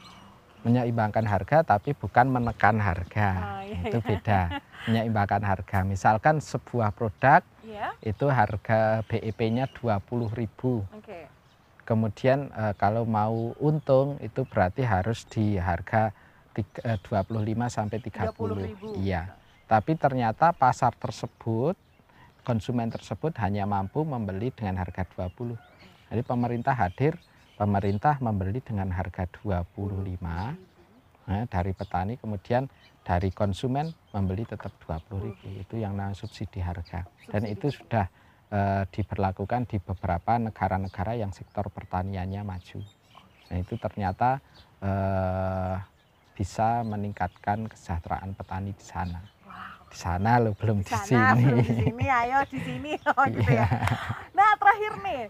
Menyeimbangkan 0.64 1.28
harga 1.28 1.68
tapi 1.68 1.92
bukan 1.92 2.32
menekan 2.32 2.80
harga. 2.80 3.30
Ah, 3.36 3.62
iya, 3.68 3.92
itu 3.92 4.00
iya. 4.00 4.08
beda. 4.08 4.42
Menyeimbangkan 4.88 5.44
harga. 5.44 5.84
Misalkan 5.84 6.40
sebuah 6.40 6.96
produk 6.96 7.44
Iya, 7.68 7.92
itu 8.00 8.32
harga 8.32 9.04
BEP-nya 9.12 9.68
20.000. 9.76 10.88
oke. 10.96 11.20
Kemudian 11.84 12.48
eh, 12.56 12.74
kalau 12.80 13.04
mau 13.04 13.52
untung 13.60 14.16
itu 14.24 14.48
berarti 14.48 14.88
harus 14.88 15.28
di 15.28 15.60
harga 15.60 16.16
25 16.64 17.68
sampai 17.68 17.98
30. 18.00 18.34
30.000. 18.34 19.04
Iya. 19.04 19.36
Tapi 19.68 20.00
ternyata 20.00 20.56
pasar 20.56 20.96
tersebut 20.96 21.76
konsumen 22.48 22.88
tersebut 22.88 23.36
hanya 23.44 23.68
mampu 23.68 24.08
membeli 24.08 24.56
dengan 24.56 24.80
harga 24.80 25.04
20. 25.04 25.60
Jadi 26.08 26.22
pemerintah 26.24 26.72
hadir, 26.72 27.20
pemerintah 27.60 28.16
membeli 28.24 28.64
dengan 28.64 28.88
harga 28.96 29.28
25 29.28 30.24
nah, 31.28 31.44
dari 31.52 31.72
petani 31.76 32.16
kemudian 32.16 32.72
dari 33.04 33.36
konsumen 33.36 33.92
membeli 34.16 34.48
tetap 34.48 34.72
20.000. 34.80 35.68
Itu 35.68 35.76
yang 35.76 36.00
namanya 36.00 36.16
subsidi 36.16 36.64
harga. 36.64 37.04
Dan 37.28 37.52
itu 37.52 37.68
sudah 37.68 38.08
eh, 38.48 38.84
diberlakukan 38.88 39.68
di 39.68 39.84
beberapa 39.84 40.40
negara-negara 40.40 41.20
yang 41.20 41.36
sektor 41.36 41.68
pertaniannya 41.68 42.48
maju. 42.48 42.80
Nah, 43.52 43.58
itu 43.60 43.76
ternyata 43.76 44.40
eh, 44.80 45.76
bisa 46.38 46.86
meningkatkan 46.86 47.66
kesejahteraan 47.66 48.32
petani 48.32 48.70
di 48.72 48.86
sana. 48.86 49.26
Wow. 49.42 49.90
Di 49.90 49.98
sana 49.98 50.38
loh, 50.38 50.54
belum 50.54 50.80
di, 50.80 50.86
Di 50.86 50.94
sana 50.94 51.34
sini. 51.34 51.42
belum 51.42 51.60
di 51.60 51.74
sini, 51.82 52.06
ayo 52.06 52.40
di 52.46 52.60
sini. 52.62 52.92
Oh, 53.10 53.26
gitu 53.26 53.42
Iya. 53.50 53.66
ya. 53.66 53.68
Nah, 54.32 54.54
terakhir 54.56 54.92
nih, 55.02 55.22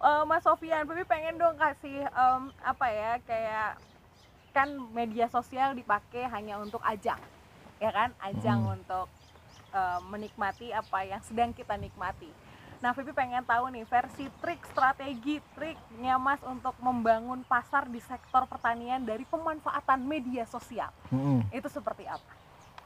eh, 0.00 0.22
Mas 0.26 0.42
Sofian, 0.42 0.82
Pipi 0.82 1.04
pengen 1.04 1.38
dong 1.38 1.54
kasih 1.54 2.02
em, 2.04 2.42
apa 2.60 2.86
ya, 2.88 3.10
kayak 3.22 3.78
kan 4.50 4.66
media 4.90 5.28
sosial 5.28 5.72
dipakai 5.72 6.26
hanya 6.26 6.58
untuk 6.58 6.82
ajang, 6.82 7.20
ya 7.78 7.90
kan? 7.90 8.10
Ajang 8.18 8.66
Mm. 8.66 8.74
untuk 8.74 9.06
eh, 9.68 10.00
menikmati 10.02 10.72
apa 10.72 11.04
yang 11.04 11.20
sedang 11.20 11.52
kita 11.52 11.76
nikmati. 11.76 12.26
Nah, 12.84 12.92
Pipi 12.92 13.12
pengen 13.16 13.40
tahu 13.40 13.72
nih 13.72 13.88
versi 13.88 14.28
trik, 14.44 14.60
strategi, 14.68 15.40
triknya 15.56 16.20
Mas 16.20 16.40
untuk 16.44 16.76
membangun 16.84 17.40
pasar 17.48 17.88
di 17.88 18.00
sektor 18.04 18.44
pertanian 18.44 19.00
dari 19.00 19.24
pemanfaatan 19.24 20.04
media 20.04 20.44
sosial. 20.44 20.92
Mm-mm. 21.08 21.40
Itu 21.48 21.72
seperti 21.72 22.04
apa? 22.04 22.32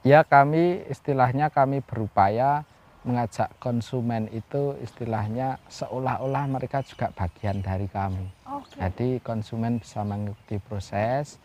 Ya 0.06 0.24
kami 0.24 0.86
istilahnya 0.88 1.50
kami 1.52 1.84
berupaya 1.84 2.64
mengajak 3.04 3.50
konsumen 3.58 4.28
itu 4.30 4.76
istilahnya 4.80 5.58
seolah-olah 5.68 6.44
mereka 6.48 6.84
juga 6.86 7.10
bagian 7.12 7.60
dari 7.60 7.88
kami. 7.90 8.28
Oke. 8.46 8.76
Jadi 8.78 9.18
konsumen 9.20 9.80
bisa 9.80 10.04
mengikuti 10.06 10.60
proses, 10.62 11.40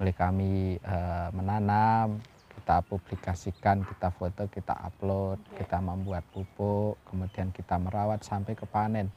boleh 0.00 0.14
kami 0.14 0.78
eh, 0.80 1.28
menanam, 1.36 2.18
kita 2.60 2.84
publikasikan, 2.84 3.80
kita 3.82 4.12
foto, 4.12 4.44
kita 4.46 4.76
upload, 4.84 5.40
Oke. 5.42 5.64
kita 5.64 5.80
membuat 5.80 6.28
pupuk, 6.28 7.00
kemudian 7.02 7.48
kita 7.50 7.74
merawat 7.74 8.20
sampai 8.20 8.52
ke 8.52 8.68
panen. 8.68 9.08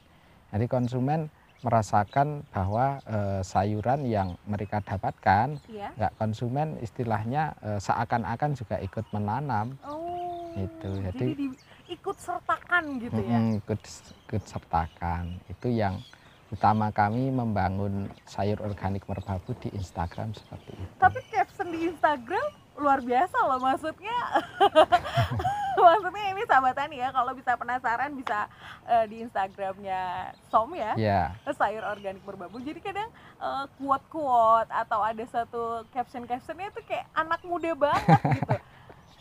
Jadi 0.48 0.64
konsumen 0.66 1.28
merasakan 1.60 2.48
bahwa 2.50 3.04
eh, 3.04 3.42
sayuran 3.42 4.04
yang 4.04 4.40
mereka 4.44 4.80
dapatkan 4.80 5.60
Iya. 5.66 5.92
nggak 5.94 6.14
konsumen 6.18 6.80
istilahnya 6.80 7.52
eh, 7.60 7.80
seakan-akan 7.80 8.52
juga 8.54 8.80
ikut 8.80 9.04
menanam 9.12 9.76
Oh. 9.84 10.56
Itu, 10.56 10.90
Jadi, 11.02 11.18
jadi- 11.20 11.36
di- 11.36 11.60
ikut 11.90 12.16
sertakan 12.16 12.84
gitu 12.98 13.20
ya. 13.20 13.38
Mm-mm, 13.38 13.60
ikut, 13.60 13.80
ikut 14.24 14.44
sertakan 14.46 15.36
itu 15.48 15.68
yang 15.68 16.00
utama 16.48 16.90
kami 16.90 17.28
membangun 17.28 18.06
sayur 18.24 18.62
organik 18.62 19.02
merbabu 19.04 19.52
di 19.58 19.74
Instagram 19.74 20.32
seperti 20.32 20.72
itu 20.72 20.94
Tapi 20.96 21.20
caption 21.28 21.68
di 21.68 21.80
Instagram 21.88 22.48
luar 22.78 23.00
biasa 23.02 23.38
loh 23.48 23.60
maksudnya. 23.62 24.18
maksudnya 25.74 26.26
ini 26.32 26.42
sahabat 26.46 26.76
Tani 26.78 27.02
ya 27.02 27.10
kalau 27.10 27.34
bisa 27.34 27.58
penasaran 27.58 28.14
bisa 28.14 28.46
eh, 28.86 29.06
di 29.10 29.26
Instagramnya 29.26 30.32
Som 30.48 30.72
ya. 30.78 30.94
ya 30.96 31.34
sayur 31.50 31.84
organik 31.84 32.22
berbabu 32.24 32.62
jadi 32.62 32.80
kadang 32.80 33.10
eh, 33.42 33.66
quote-quote 33.82 34.70
atau 34.70 35.00
ada 35.02 35.24
satu 35.26 35.84
caption-captionnya 35.92 36.72
itu 36.72 36.82
kayak 36.86 37.10
anak 37.18 37.42
muda 37.44 37.74
banget 37.74 38.22
gitu 38.38 38.56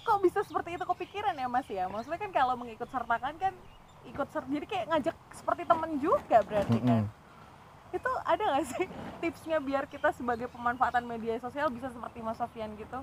kok 0.03 0.19
bisa 0.19 0.43
seperti 0.43 0.75
itu 0.75 0.85
kepikiran 0.85 1.35
ya 1.39 1.47
mas 1.47 1.69
ya 1.71 1.87
maksudnya 1.87 2.19
kan 2.19 2.31
kalau 2.35 2.55
mengikut 2.59 2.91
sertakan 2.91 3.35
kan 3.39 3.55
ikut 4.03 4.29
ser 4.35 4.43
jadi 4.51 4.67
kayak 4.67 4.87
ngajak 4.91 5.17
seperti 5.31 5.63
temen 5.63 5.91
juga 6.03 6.43
berarti 6.43 6.79
kan 6.83 7.07
Mm-mm. 7.07 7.95
itu 7.95 8.11
ada 8.27 8.43
nggak 8.43 8.67
sih 8.67 8.87
tipsnya 9.23 9.59
biar 9.63 9.87
kita 9.87 10.11
sebagai 10.11 10.51
pemanfaatan 10.51 11.07
media 11.07 11.39
sosial 11.39 11.71
bisa 11.71 11.87
seperti 11.95 12.19
mas 12.19 12.35
Sofian 12.35 12.75
gitu 12.75 12.99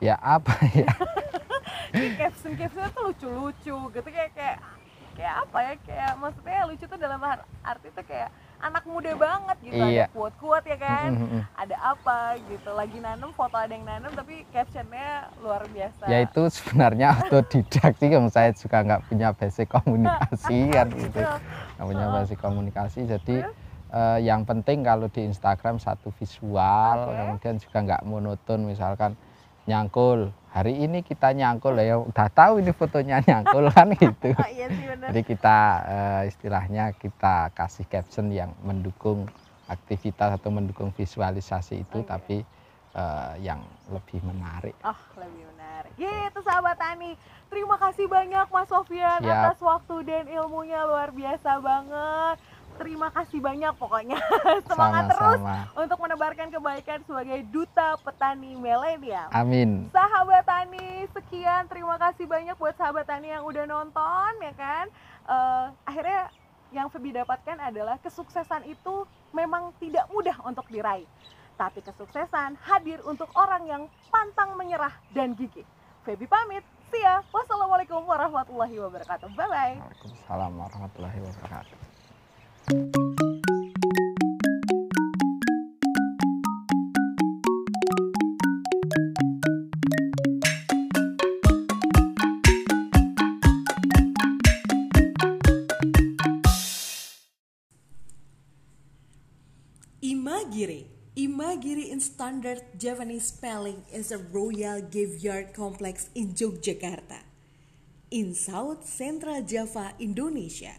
ya 0.00 0.16
apa 0.16 0.52
ya 0.80 0.88
caption 2.16 2.52
captionnya 2.54 2.90
tuh 2.90 3.02
lucu-lucu 3.08 3.76
gitu 3.90 4.08
kayak 4.08 4.32
kayak 4.32 4.58
kayak 5.12 5.34
apa 5.36 5.58
ya 5.60 5.74
kayak 5.82 6.12
maksudnya 6.16 6.60
lucu 6.64 6.84
tuh 6.86 6.96
dalam 6.96 7.20
ar- 7.20 7.44
arti 7.60 7.88
tuh 7.90 8.04
kayak 8.04 8.30
anak 8.60 8.84
muda 8.84 9.12
banget 9.14 9.56
gitu 9.62 9.76
Iya. 9.82 10.04
ada 10.04 10.12
quote-quote 10.12 10.66
ya 10.66 10.78
kan 10.78 11.10
Mm, 11.10 11.16
mm, 11.18 11.28
mm. 11.30 11.42
ada 11.56 11.76
apa 11.82 12.18
gitu 12.46 12.70
lagi 12.70 12.98
nanem 12.98 13.30
foto 13.30 13.56
ada 13.56 13.68
yang 13.68 13.84
nanem 13.84 14.12
tapi 14.12 14.44
captionnya 14.48 15.10
luar 15.40 15.64
biasa 15.66 16.02
ya 16.06 16.18
itu 16.22 16.42
sebenarnya 16.46 17.08
autodidak 17.18 17.92
sih 17.94 18.08
kalau 18.08 18.28
saya 18.28 18.50
juga 18.52 18.78
nggak 18.80 19.02
punya 19.06 19.28
basic 19.32 19.68
komunikasi 19.68 20.58
kan 20.76 20.86
gitu 20.88 21.20
nggak 21.20 21.86
punya 21.86 22.06
basic 22.10 22.38
komunikasi 22.38 23.00
jadi 23.06 23.36
eh, 23.90 24.18
yang 24.22 24.44
penting 24.44 24.80
kalau 24.80 25.08
di 25.08 25.20
Instagram 25.22 25.76
satu 25.76 26.12
visual 26.14 26.96
Oke. 27.02 27.16
kemudian 27.18 27.54
juga 27.58 27.78
nggak 27.82 28.02
monoton 28.04 28.60
misalkan 28.62 29.16
nyangkul 29.70 30.34
hari 30.50 30.82
ini 30.82 31.06
kita 31.06 31.30
nyangkul 31.30 31.78
ya 31.78 31.94
udah 32.02 32.26
tahu 32.34 32.58
ini 32.58 32.74
fotonya 32.74 33.22
nyangkul 33.28 33.70
kan 33.70 33.94
gitu 33.94 34.34
oh 34.34 34.50
iya 34.50 34.66
sih 34.66 34.86
bener 34.90 35.08
jadi 35.14 35.22
kita 35.22 35.58
eh, 35.86 36.22
istilahnya 36.26 36.84
kita 36.98 37.54
kasih 37.54 37.86
caption 37.86 38.34
yang 38.34 38.50
mendukung 38.66 39.30
aktivitas 39.70 40.34
atau 40.34 40.50
mendukung 40.50 40.90
visualisasi 40.90 41.86
itu 41.86 42.02
Oke. 42.02 42.10
tapi 42.10 42.36
eh, 42.98 43.32
yang 43.46 43.62
lebih 43.94 44.18
menarik 44.26 44.74
Oh, 44.82 44.98
lebih 45.14 45.46
menarik. 45.54 45.92
Gitu 45.94 46.38
sahabat 46.42 46.76
Tani. 46.76 47.14
Terima 47.50 47.74
kasih 47.76 48.06
banyak 48.06 48.46
Mas 48.48 48.68
Sofian 48.70 49.20
Siap. 49.20 49.26
atas 49.26 49.58
waktu 49.58 49.96
dan 50.06 50.24
ilmunya 50.30 50.86
luar 50.86 51.10
biasa 51.10 51.58
banget. 51.58 52.36
Terima 52.80 53.12
kasih 53.12 53.44
banyak 53.44 53.76
pokoknya. 53.76 54.16
Semangat 54.72 55.12
terus 55.12 55.36
sama-sama 55.36 55.68
untuk 55.76 55.98
menebarkan 56.00 56.48
kebaikan 56.48 56.98
sebagai 57.04 57.44
duta 57.52 58.00
petani 58.00 58.56
milenial. 58.56 59.28
amin 59.36 59.92
Sahabat 59.92 60.48
Tani, 60.48 61.04
sekian. 61.12 61.68
Terima 61.68 62.00
kasih 62.00 62.24
banyak 62.24 62.56
buat 62.56 62.72
sahabat 62.80 63.04
Tani 63.04 63.36
yang 63.36 63.44
udah 63.44 63.68
nonton 63.68 64.32
ya 64.40 64.52
kan. 64.56 64.88
Eh, 65.28 65.66
akhirnya 65.84 66.32
yang 66.72 66.88
Febi 66.88 67.12
dapatkan 67.12 67.60
adalah 67.60 68.00
kesuksesan 68.00 68.64
itu 68.64 69.04
memang 69.36 69.76
tidak 69.76 70.08
mudah 70.08 70.40
untuk 70.48 70.64
diraih. 70.72 71.04
Tapi 71.60 71.84
kesuksesan 71.84 72.56
hadir 72.64 73.04
untuk 73.04 73.28
orang 73.36 73.68
yang 73.68 73.82
pantang 74.08 74.56
menyerah 74.56 74.96
dan 75.12 75.36
gigih. 75.36 75.68
Febi 76.08 76.24
pamit. 76.24 76.64
See 76.88 77.04
ya. 77.04 77.20
Wassalamualaikum 77.28 78.02
warahmatullahi 78.08 78.80
wabarakatuh. 78.80 79.28
Bye-bye. 79.36 79.76
Waalaikumsalam 79.84 80.52
warahmatullahi 80.56 81.18
wabarakatuh 81.20 81.89
Imagiri. 82.70 82.86
Imagiri 101.16 101.90
in 101.90 101.98
standard 101.98 102.62
Japanese 102.78 103.26
spelling 103.26 103.82
is 103.92 104.12
a 104.12 104.18
royal 104.30 104.80
graveyard 104.80 105.52
complex 105.54 106.08
in 106.14 106.34
Yogyakarta, 106.34 107.18
in 108.12 108.32
South 108.34 108.86
Central 108.86 109.42
Java, 109.42 109.92
Indonesia, 109.98 110.78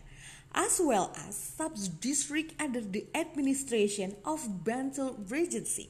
as 0.53 0.81
well 0.83 1.11
as 1.27 1.35
sub-district 1.35 2.61
under 2.61 2.81
the 2.81 3.05
administration 3.15 4.15
of 4.25 4.63
Bantul 4.63 5.29
Regency. 5.29 5.89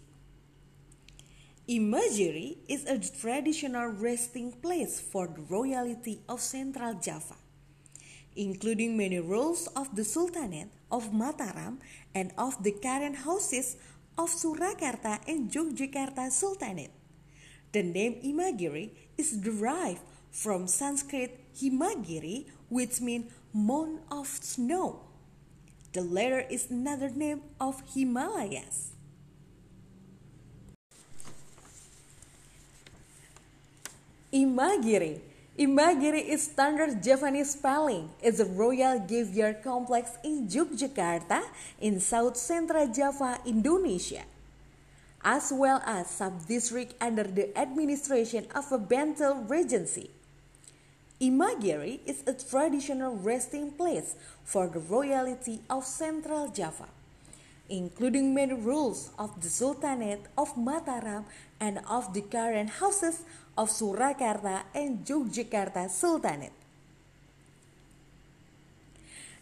Imagiri 1.69 2.57
is 2.67 2.85
a 2.85 2.99
traditional 2.99 3.87
resting 3.87 4.51
place 4.51 4.99
for 4.99 5.27
the 5.27 5.41
royalty 5.41 6.21
of 6.27 6.41
Central 6.41 6.95
Java 6.95 7.35
including 8.35 8.95
many 8.95 9.19
rules 9.19 9.67
of 9.75 9.95
the 9.95 10.03
Sultanate 10.03 10.71
of 10.91 11.11
Mataram 11.11 11.77
and 12.15 12.31
of 12.37 12.63
the 12.63 12.71
current 12.71 13.17
houses 13.27 13.77
of 14.17 14.29
Surakarta 14.29 15.19
and 15.27 15.51
Yogyakarta 15.51 16.31
Sultanate. 16.31 16.91
The 17.71 17.83
name 17.83 18.21
Imagiri 18.23 18.91
is 19.17 19.31
derived 19.31 20.01
from 20.31 20.65
Sanskrit 20.67 21.37
Himagiri, 21.53 22.47
which 22.69 23.01
means 23.01 23.31
mound 23.53 23.99
of 24.09 24.27
snow. 24.27 25.03
The 25.93 26.01
latter 26.01 26.47
is 26.49 26.71
another 26.71 27.09
name 27.09 27.41
of 27.59 27.83
Himalayas. 27.93 28.95
Imagiri. 34.31 35.19
Imagiri 35.59 36.23
is 36.23 36.47
standard 36.47 37.03
Japanese 37.03 37.51
spelling. 37.51 38.07
It's 38.23 38.39
a 38.39 38.47
royal 38.47 39.03
graveyard 39.03 39.61
complex 39.61 40.15
in 40.23 40.47
Yogyakarta 40.47 41.43
in 41.81 41.99
South 41.99 42.37
Central 42.37 42.87
Java, 42.87 43.43
Indonesia, 43.45 44.23
as 45.21 45.51
well 45.51 45.83
as 45.85 46.09
sub-district 46.09 46.95
under 47.03 47.27
the 47.27 47.51
administration 47.59 48.47
of 48.55 48.71
a 48.71 48.79
Bantul 48.79 49.43
Regency. 49.49 50.09
Imagiri 51.21 51.99
is 52.07 52.23
a 52.25 52.33
traditional 52.33 53.13
resting 53.15 53.69
place 53.77 54.15
for 54.43 54.65
the 54.65 54.79
royalty 54.79 55.61
of 55.69 55.85
Central 55.85 56.49
Java, 56.49 56.89
including 57.69 58.33
many 58.33 58.53
rules 58.53 59.11
of 59.19 59.39
the 59.39 59.47
Sultanate 59.47 60.25
of 60.35 60.55
Mataram 60.57 61.25
and 61.59 61.77
of 61.87 62.11
the 62.15 62.21
current 62.21 62.81
houses 62.81 63.21
of 63.55 63.69
Surakarta 63.69 64.63
and 64.73 65.05
Yogyakarta 65.05 65.91
Sultanate. 65.91 66.57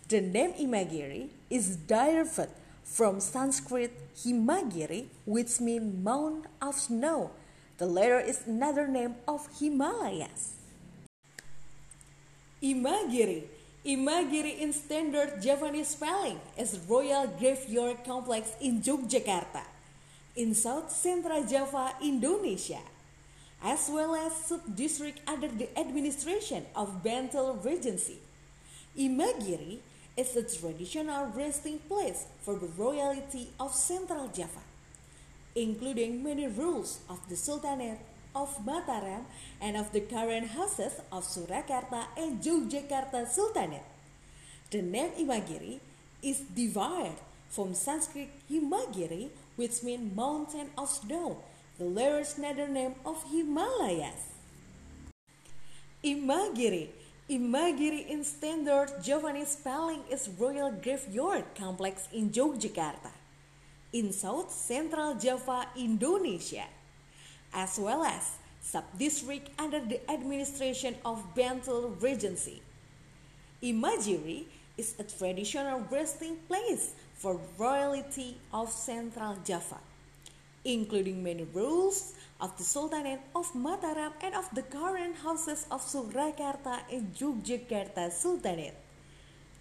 The 0.09 0.19
name 0.19 0.51
Imagiri 0.59 1.29
is 1.49 1.77
derived 1.77 2.51
from 2.83 3.21
Sanskrit 3.21 3.95
Himagiri, 4.19 5.05
which 5.23 5.61
means 5.61 6.03
mound 6.03 6.47
of 6.61 6.75
snow. 6.75 7.31
The 7.77 7.85
latter 7.85 8.19
is 8.19 8.43
another 8.45 8.85
name 8.85 9.15
of 9.29 9.47
Himalayas. 9.57 10.58
Imagiri. 12.61 13.47
Imagiri 13.85 14.59
in 14.59 14.73
standard 14.73 15.41
Japanese 15.41 15.95
spelling 15.95 16.37
is 16.59 16.77
Royal 16.89 17.25
Graveyard 17.39 18.03
Complex 18.03 18.51
in 18.59 18.83
Yogyakarta, 18.83 19.63
in 20.35 20.53
South 20.53 20.91
Central 20.91 21.47
Java, 21.47 21.95
Indonesia, 22.03 22.83
as 23.63 23.87
well 23.87 24.13
as 24.13 24.35
sub-district 24.43 25.23
under 25.25 25.47
the 25.47 25.71
administration 25.79 26.65
of 26.75 26.99
Bantul 27.01 27.63
Regency. 27.63 28.19
Imagiri 28.99 29.79
is 30.17 30.35
a 30.35 30.43
traditional 30.43 31.31
resting 31.31 31.79
place 31.87 32.27
for 32.43 32.55
the 32.59 32.67
royalty 32.75 33.47
of 33.57 33.73
Central 33.73 34.27
Java, 34.27 34.67
including 35.55 36.21
many 36.21 36.47
rules 36.47 36.99
of 37.07 37.23
the 37.29 37.37
Sultanate 37.37 38.03
of 38.39 38.55
Mataram 38.65 39.27
and 39.59 39.75
of 39.75 39.91
the 39.91 39.99
current 39.99 40.47
houses 40.55 40.93
of 41.11 41.27
Surakarta 41.27 42.07
and 42.15 42.41
Yogyakarta 42.41 43.27
Sultanate. 43.27 43.83
The 44.71 44.81
name 44.81 45.11
Imagiri 45.19 45.79
is 46.23 46.39
derived 46.55 47.19
from 47.49 47.73
Sanskrit 47.73 48.29
Himagiri, 48.49 49.29
which 49.57 49.83
means 49.83 50.15
mountain 50.15 50.69
of 50.77 50.87
snow, 50.87 51.43
the 51.77 51.83
latter 51.83 52.23
another 52.37 52.67
name 52.67 52.95
of 53.05 53.23
Himalayas. 53.29 54.31
Imagiri. 56.03 56.87
Imagiri 57.29 58.09
in 58.09 58.23
standard 58.23 58.89
Javanese 59.03 59.49
spelling 59.59 60.01
is 60.09 60.29
Royal 60.39 60.71
Graveyard 60.71 61.45
Complex 61.53 62.07
in 62.11 62.31
Yogyakarta, 62.31 63.11
in 63.93 64.11
South 64.11 64.49
Central 64.49 65.13
Java, 65.13 65.67
Indonesia, 65.77 66.65
as 67.53 67.79
well 67.79 68.03
as 68.03 68.37
sub-district 68.61 69.49
under 69.57 69.79
the 69.79 69.99
administration 70.11 70.95
of 71.05 71.23
Bantul 71.35 71.95
Regency. 72.01 72.61
Imagiri 73.63 74.45
is 74.77 74.95
a 74.99 75.03
traditional 75.03 75.81
resting 75.91 76.37
place 76.47 76.93
for 77.15 77.39
royalty 77.57 78.37
of 78.53 78.71
Central 78.71 79.35
Java, 79.43 79.79
including 80.63 81.23
many 81.23 81.43
rules 81.53 82.13
of 82.39 82.55
the 82.57 82.63
Sultanate 82.63 83.19
of 83.35 83.51
Mataram 83.53 84.13
and 84.23 84.35
of 84.35 84.47
the 84.55 84.63
current 84.63 85.17
houses 85.17 85.65
of 85.71 85.81
Surakarta 85.81 86.79
and 86.91 87.13
Yogyakarta 87.15 88.11
Sultanate. 88.11 88.75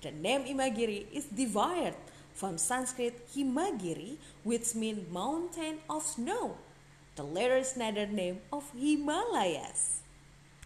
The 0.03 0.13
name 0.13 0.45
Imagiri 0.45 1.11
is 1.13 1.27
derived 1.27 1.99
from 2.35 2.57
Sanskrit 2.57 3.27
Himagiri, 3.35 4.17
which 4.45 4.77
means 4.77 5.11
mountain 5.11 5.79
of 5.91 6.05
snow. 6.05 6.55
The 7.19 7.25
latter 7.25 7.57
is 7.57 7.75
another 7.75 8.07
name 8.07 8.39
of 8.53 8.71
Himalayas. 8.79 10.07